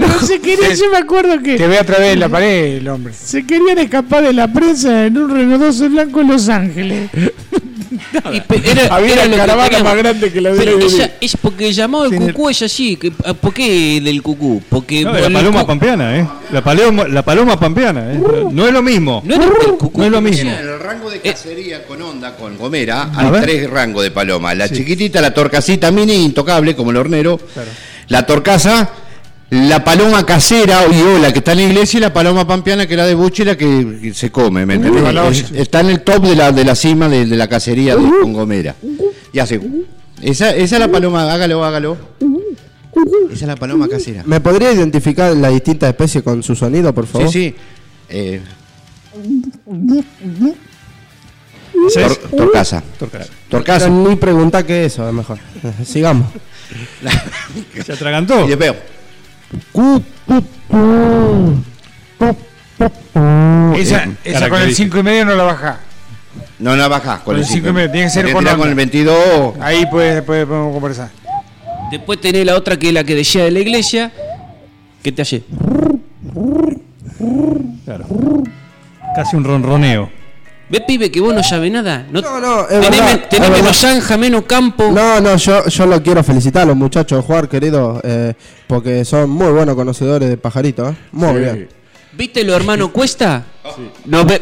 ojo. 0.05 0.27
Se 0.27 0.41
quería, 0.41 0.73
yo 0.75 0.91
me 0.91 0.99
acuerdo 0.99 1.43
que 1.43 1.57
Te 1.57 1.67
ve 1.67 1.79
a 1.79 1.85
través 1.85 2.11
de 2.11 2.17
la 2.17 2.29
pared 2.29 2.77
el 2.77 2.89
hombre. 2.89 3.13
se 3.15 3.47
querían 3.47 3.79
escapar 3.79 4.25
de 4.25 4.33
la 4.33 4.53
prensa 4.53 5.07
en 5.07 5.17
un 5.19 5.59
12 5.59 5.89
blanco 5.89 6.21
en 6.21 6.29
Los 6.29 6.49
Ángeles. 6.49 7.11
Y 7.13 8.69
era, 8.71 8.95
Había 8.95 9.13
era 9.15 9.27
una 9.27 9.37
caravana 9.37 9.83
más 9.83 9.97
grande 9.97 10.33
que 10.33 10.41
la 10.41 10.51
de 10.53 10.59
Pero 10.59 10.79
la 10.79 10.85
esa- 10.87 11.11
es 11.21 11.37
porque 11.37 11.73
llamado 11.73 12.05
el 12.07 12.17
cucú 12.17 12.49
es 12.49 12.63
así. 12.63 12.97
que- 12.97 13.13
ah, 13.25 13.35
¿Por 13.35 13.53
qué 13.53 14.01
del 14.03 14.23
cucú? 14.23 14.63
Porque 14.69 15.03
No, 15.05 15.13
la 15.13 15.29
paloma 15.31 15.67
pampeana, 15.67 16.19
¿eh? 16.19 16.27
La 16.53 16.63
paloma, 16.63 17.09
la 17.09 17.23
paloma 17.25 17.59
pampeana, 17.59 18.13
¿eh? 18.13 18.21
No 18.51 18.67
es 18.67 18.73
lo 18.73 18.83
mismo. 18.83 19.23
No 19.25 19.35
era 19.35 19.45
el 19.45 19.73
cucú. 19.77 19.99
No 19.99 20.05
es 20.07 20.11
lo 20.13 20.21
mismo. 20.21 20.51
En 20.51 20.59
el 20.59 20.79
rango 20.81 21.11
de 21.11 21.21
cacería 21.21 21.85
con 21.87 22.01
onda, 22.03 22.37
con 22.37 22.57
gomera, 22.57 23.11
A 23.15 23.21
hay 23.35 23.41
tres 23.43 23.69
rangos 23.71 24.03
de 24.03 24.11
paloma. 24.11 24.55
La 24.55 24.69
chiquitita, 24.69 25.21
la 25.21 25.35
torcasita 25.35 25.91
mini, 25.91 26.15
intocable, 26.25 26.75
como 26.75 26.91
el 26.93 26.97
hornero. 26.97 27.39
La 28.09 28.25
torcasa, 28.27 28.89
la 29.51 29.83
paloma 29.85 30.25
casera 30.25 30.85
o 30.87 30.89
viola, 30.91 31.33
que 31.33 31.39
está 31.41 31.53
en 31.53 31.59
la 31.59 31.65
iglesia, 31.65 31.99
y 31.99 32.01
la 32.01 32.13
paloma 32.13 32.47
pampeana, 32.47 32.87
que 32.87 32.95
es 32.95 32.99
la 32.99 33.07
de 33.07 33.15
buche, 33.15 33.45
la 33.45 33.57
que 33.57 34.13
se 34.15 34.31
come. 34.31 34.63
Es- 35.31 35.51
Está 35.53 35.81
en 35.81 35.87
el 35.91 36.03
top 36.03 36.23
de 36.25 36.37
la, 36.37 36.53
de 36.53 36.65
la 36.65 36.75
cima 36.77 37.09
de, 37.09 37.27
de 37.27 37.37
la 37.37 37.49
cacería 37.49 37.97
de- 37.97 38.11
con 38.23 38.33
gomera. 38.33 38.75
Y 39.33 39.39
hace... 39.39 39.61
Esa, 40.23 40.55
esa 40.55 40.77
es 40.77 40.81
la 40.81 40.89
paloma, 40.89 41.33
hágalo, 41.33 41.65
hágalo. 41.65 41.97
Esa 43.33 43.35
es 43.35 43.43
la 43.43 43.57
paloma 43.57 43.89
casera. 43.89 44.23
¿Me 44.27 44.41
podría 44.41 44.73
identificar 44.73 45.35
las 45.35 45.53
distintas 45.53 45.89
especies 45.91 46.23
con 46.23 46.43
su 46.43 46.55
sonido, 46.55 46.93
por 46.95 47.07
Sí, 47.07 47.13
favor? 47.13 47.29
sí. 47.31 47.55
Eh, 48.09 48.41
¿Ese 51.87 52.05
es? 52.07 52.21
tor- 52.21 52.31
torcasa. 52.37 52.83
Torcasa. 52.99 53.31
Torcasa. 53.49 53.89
No, 53.89 54.09
ni 54.09 54.17
preguntar 54.17 54.65
qué 54.67 54.85
es 54.85 54.93
eso, 54.93 55.09
es 55.09 55.15
mejor. 55.15 55.39
Sigamos. 55.85 56.27
¿Se 57.85 57.93
atragantó? 57.93 58.49
Y 58.49 58.55
veo. 58.55 58.77
Esa, 63.77 64.09
esa 64.25 64.49
con 64.49 64.63
el 64.63 64.75
5 64.75 64.99
y 64.99 65.03
medio 65.03 65.25
no 65.25 65.35
la 65.35 65.45
baja. 65.45 65.81
No, 66.59 66.77
no 66.77 66.89
baja 66.89 67.17
con, 67.17 67.25
Con 67.25 67.37
el 67.37 67.41
el 67.43 67.47
5 67.47 67.57
cinco 67.57 67.69
y 67.71 67.73
medio, 67.73 67.91
tiene 67.91 68.07
que 68.07 68.11
ser 68.11 68.33
con 68.33 68.45
con 68.45 68.69
el 68.69 68.75
22. 68.75 69.55
Ahí 69.61 69.87
puede, 69.87 70.23
puede, 70.23 70.47
podemos 70.47 70.73
conversar. 70.75 71.11
Después 71.91 72.21
tenés 72.21 72.47
la 72.47 72.55
otra 72.55 72.79
que 72.79 72.89
es 72.89 72.95
la 72.95 73.03
que 73.03 73.15
decía 73.15 73.45
de 73.45 73.51
la 73.51 73.59
iglesia. 73.61 74.13
¿Qué 75.03 75.11
te 75.13 75.23
hace? 75.23 75.43
Claro. 77.85 78.07
Casi 79.17 79.37
un 79.37 79.45
ronroneo. 79.45 80.20
¿Ves, 80.71 80.83
pibe, 80.87 81.11
que 81.11 81.21
vos 81.21 81.35
no 81.35 81.43
sabés 81.43 81.73
nada? 81.73 82.07
No, 82.13 82.21
No, 82.21 82.41
no, 82.41 82.61
es 82.63 82.69
tenés 82.81 82.91
verdad, 82.91 83.29
tenés 83.29 83.49
es 83.49 83.57
menos 83.57 83.83
verdad. 83.83 83.95
zanja, 83.95 84.17
menos 84.17 84.45
campo. 84.45 84.91
No, 84.93 85.21
no, 85.21 85.37
yo, 85.37 85.67
yo 85.67 85.87
lo 85.87 86.01
quiero 86.03 86.23
felicitar 86.23 86.63
a 86.63 86.67
los 86.67 86.77
muchachos 86.77 87.19
de 87.19 87.23
jugar, 87.27 87.49
queridos, 87.49 88.01
eh, 88.05 88.35
porque 88.69 89.05
son 89.05 89.31
muy 89.31 89.51
buenos 89.51 89.75
conocedores 89.75 90.29
de 90.29 90.37
pajaritos. 90.37 90.93
¿eh? 90.93 90.97
Muy 91.13 91.41
bien. 91.41 91.69
¿Viste 92.13 92.45
lo 92.45 92.55
hermano 92.55 92.93
cuesta? 92.93 93.45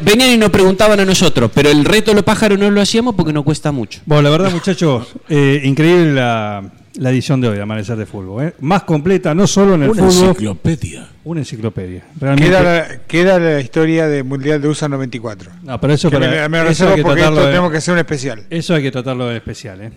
Venían 0.03 0.31
y 0.31 0.37
nos 0.37 0.51
preguntaban 0.51 0.99
a 1.01 1.05
nosotros, 1.05 1.51
pero 1.55 1.71
el 1.71 1.85
reto 1.85 2.11
de 2.11 2.17
los 2.17 2.25
pájaros 2.25 2.59
no 2.59 2.71
lo 2.71 2.81
hacíamos 2.81 3.15
porque 3.15 3.33
no 3.33 3.43
cuesta 3.45 3.73
mucho. 3.73 4.01
Bueno, 4.07 4.23
la 4.23 4.31
verdad, 4.31 4.51
muchachos, 4.53 5.09
eh, 5.29 5.61
increíble 5.65 6.13
la, 6.15 6.63
la 6.95 7.11
edición 7.11 7.41
de 7.41 7.49
hoy 7.49 7.57
de 7.57 7.63
Amanecer 7.63 7.97
de 7.97 8.07
Fútbol. 8.07 8.45
¿eh? 8.47 8.55
Más 8.61 8.83
completa, 8.85 9.35
no 9.35 9.47
solo 9.47 9.75
en 9.75 9.85
el 9.85 9.91
Una 9.91 10.03
fútbol. 10.05 10.29
enciclopedia. 10.31 11.09
Una 11.25 11.41
enciclopedia. 11.41 12.05
Realmente. 12.19 12.49
Queda 12.51 12.63
la, 12.63 12.99
queda 13.07 13.39
la 13.39 13.61
historia 13.61 14.07
del 14.09 14.25
Mundial 14.25 14.61
de 14.63 14.69
USA 14.69 14.89
94. 14.89 15.51
No, 15.63 15.81
pero 15.81 15.93
eso, 15.93 16.11
Que 16.11 16.19
para, 16.19 16.31
me, 16.31 16.49
me 16.49 16.59
eso 16.59 16.69
reservo 16.69 16.91
hay 16.93 16.97
que 16.97 17.03
porque 17.03 17.17
tratarlo 17.21 17.39
esto 17.41 17.47
de- 17.47 17.53
tenemos 17.53 17.71
que 17.71 17.77
hacer 17.79 17.93
un 17.95 17.99
especial. 17.99 18.47
Eso 18.51 18.75
hay 18.75 18.83
que 18.83 18.91
tratarlo 18.91 19.31
en 19.31 19.37
especial, 19.37 19.81
¿eh? 19.83 19.93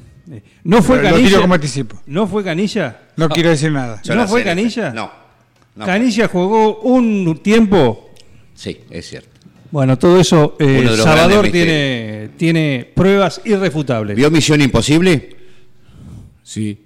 ¿No 0.64 0.82
fue 0.82 1.02
Canilla? 1.02 1.28
tiro 1.28 1.42
como 1.42 1.54
anticipo. 1.56 2.02
¿No 2.06 2.28
fue 2.28 2.44
Canilla? 2.44 3.00
No 3.18 3.28
quiero 3.30 3.50
decir 3.50 3.72
nada. 3.72 4.02
Yo 4.04 4.16
¿No 4.16 4.28
fue 4.28 4.44
Canilla? 4.44 4.92
No. 4.92 5.12
no. 5.76 5.86
Canilla 5.86 6.28
jugó 6.28 6.80
un 6.82 7.40
tiempo. 7.42 8.11
Sí, 8.62 8.78
es 8.92 9.10
cierto. 9.10 9.30
Bueno, 9.72 9.98
todo 9.98 10.20
eso, 10.20 10.56
eh, 10.60 10.88
Salvador 10.96 11.50
tiene, 11.50 12.30
tiene 12.38 12.88
pruebas 12.94 13.42
irrefutables. 13.44 14.16
¿Vio 14.16 14.30
Misión 14.30 14.62
Imposible? 14.62 15.36
Sí. 16.44 16.86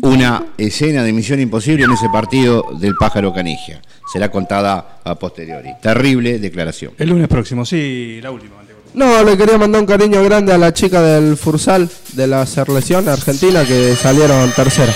Una 0.00 0.46
escena 0.56 1.02
de 1.02 1.12
Misión 1.12 1.40
Imposible 1.40 1.84
en 1.84 1.90
ese 1.90 2.08
partido 2.08 2.64
del 2.80 2.94
pájaro 2.94 3.34
Canigia. 3.34 3.82
Será 4.10 4.30
contada 4.30 5.00
a 5.04 5.14
posteriori. 5.16 5.72
Terrible 5.82 6.38
declaración. 6.38 6.94
El 6.96 7.10
lunes 7.10 7.28
próximo, 7.28 7.66
sí, 7.66 8.20
la 8.22 8.30
última. 8.30 8.54
No, 8.94 9.22
le 9.24 9.36
quería 9.36 9.58
mandar 9.58 9.82
un 9.82 9.86
cariño 9.86 10.24
grande 10.24 10.54
a 10.54 10.58
la 10.58 10.72
chica 10.72 11.02
del 11.02 11.36
Fursal 11.36 11.90
de 12.14 12.26
la 12.26 12.46
selección 12.46 13.06
argentina 13.10 13.62
que 13.66 13.94
salieron 13.94 14.50
tercera. 14.52 14.94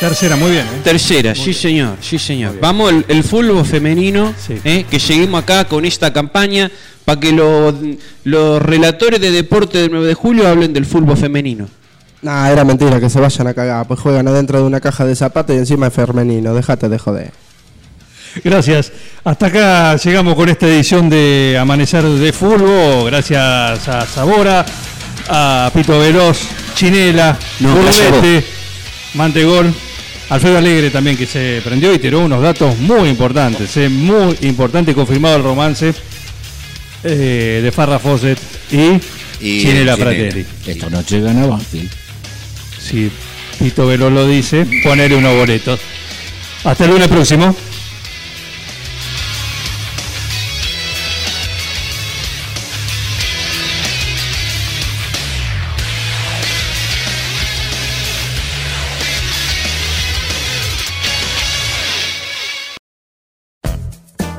Tercera, 0.00 0.36
muy 0.36 0.50
bien. 0.50 0.66
¿eh? 0.66 0.80
Tercera, 0.84 1.34
sí 1.34 1.52
señor, 1.54 1.96
sí 2.00 2.18
señor. 2.18 2.58
Vamos 2.60 2.92
el, 2.92 3.04
el 3.08 3.24
fútbol 3.24 3.64
femenino, 3.64 4.34
Sí. 4.46 4.54
eh, 4.64 4.84
que 4.90 5.00
seguimos 5.00 5.42
acá 5.42 5.64
con 5.64 5.84
esta 5.84 6.12
campaña 6.12 6.70
para 7.04 7.18
que 7.20 7.32
los, 7.32 7.74
los 8.24 8.60
relatores 8.60 9.20
de 9.20 9.30
deporte 9.30 9.78
del 9.78 9.90
9 9.90 10.06
de 10.06 10.14
julio 10.14 10.48
hablen 10.48 10.72
del 10.72 10.84
fútbol 10.84 11.16
femenino. 11.16 11.68
Nah, 12.22 12.50
era 12.50 12.64
mentira, 12.64 12.98
que 13.00 13.08
se 13.08 13.20
vayan 13.20 13.46
a 13.46 13.54
cagar. 13.54 13.86
Pues 13.86 14.00
juegan 14.00 14.26
adentro 14.28 14.58
de 14.58 14.64
una 14.64 14.80
caja 14.80 15.04
de 15.04 15.14
zapatos 15.14 15.54
y 15.54 15.58
encima 15.60 15.86
es 15.86 15.92
femenino. 15.94 16.52
Déjate 16.54 16.88
de 16.88 16.98
joder. 16.98 17.30
Gracias. 18.44 18.92
Hasta 19.24 19.46
acá 19.46 19.96
llegamos 19.96 20.34
con 20.34 20.48
esta 20.48 20.66
edición 20.66 21.08
de 21.08 21.56
Amanecer 21.58 22.04
de 22.04 22.32
Fútbol. 22.32 23.06
Gracias 23.06 23.88
a 23.88 24.06
Sabora, 24.06 24.64
a 25.28 25.70
Pito 25.72 25.98
Veloz, 25.98 26.38
Chinela, 26.74 27.38
No, 27.60 27.74
Burbete, 27.74 28.44
Mantegol, 29.16 29.72
Alfredo 30.28 30.58
Alegre 30.58 30.90
también 30.90 31.16
que 31.16 31.26
se 31.26 31.60
prendió 31.64 31.92
y 31.92 31.98
tiró 31.98 32.20
unos 32.20 32.42
datos 32.42 32.76
muy 32.78 33.08
importantes, 33.08 33.76
eh, 33.76 33.88
muy 33.88 34.36
importante, 34.42 34.94
confirmado 34.94 35.36
el 35.36 35.42
romance 35.42 35.94
eh, 37.04 37.60
de 37.62 37.72
Farrah 37.72 37.98
Fawcett 37.98 38.38
y, 38.70 39.00
Y 39.40 39.62
Chinela. 39.62 39.96
Fratelli. 39.96 40.44
Esta 40.66 40.90
noche 40.90 41.20
gana 41.20 41.46
Banfield. 41.46 41.90
Si 42.80 43.10
Pito 43.58 43.86
Veloz 43.86 44.12
lo 44.12 44.26
dice, 44.26 44.66
ponele 44.82 45.16
unos 45.16 45.36
boletos. 45.36 45.80
Hasta 46.64 46.84
el 46.84 46.90
lunes 46.90 47.08
próximo. 47.08 47.54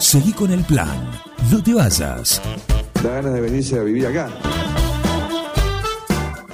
Seguí 0.08 0.32
con 0.32 0.50
el 0.54 0.64
plan. 0.64 1.12
No 1.52 1.62
te 1.62 1.74
vayas. 1.74 2.42
Da 3.04 3.10
ganas 3.16 3.34
de 3.34 3.42
venirse 3.42 3.78
a 3.78 3.84
vivir 3.84 4.08
acá. 4.08 4.30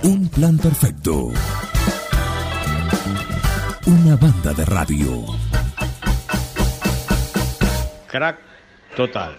Un 0.01 0.27
plan 0.27 0.57
perfecto. 0.57 1.27
Una 3.85 4.15
banda 4.15 4.53
de 4.53 4.65
radio. 4.65 5.23
Crack 8.07 8.39
total. 8.97 9.37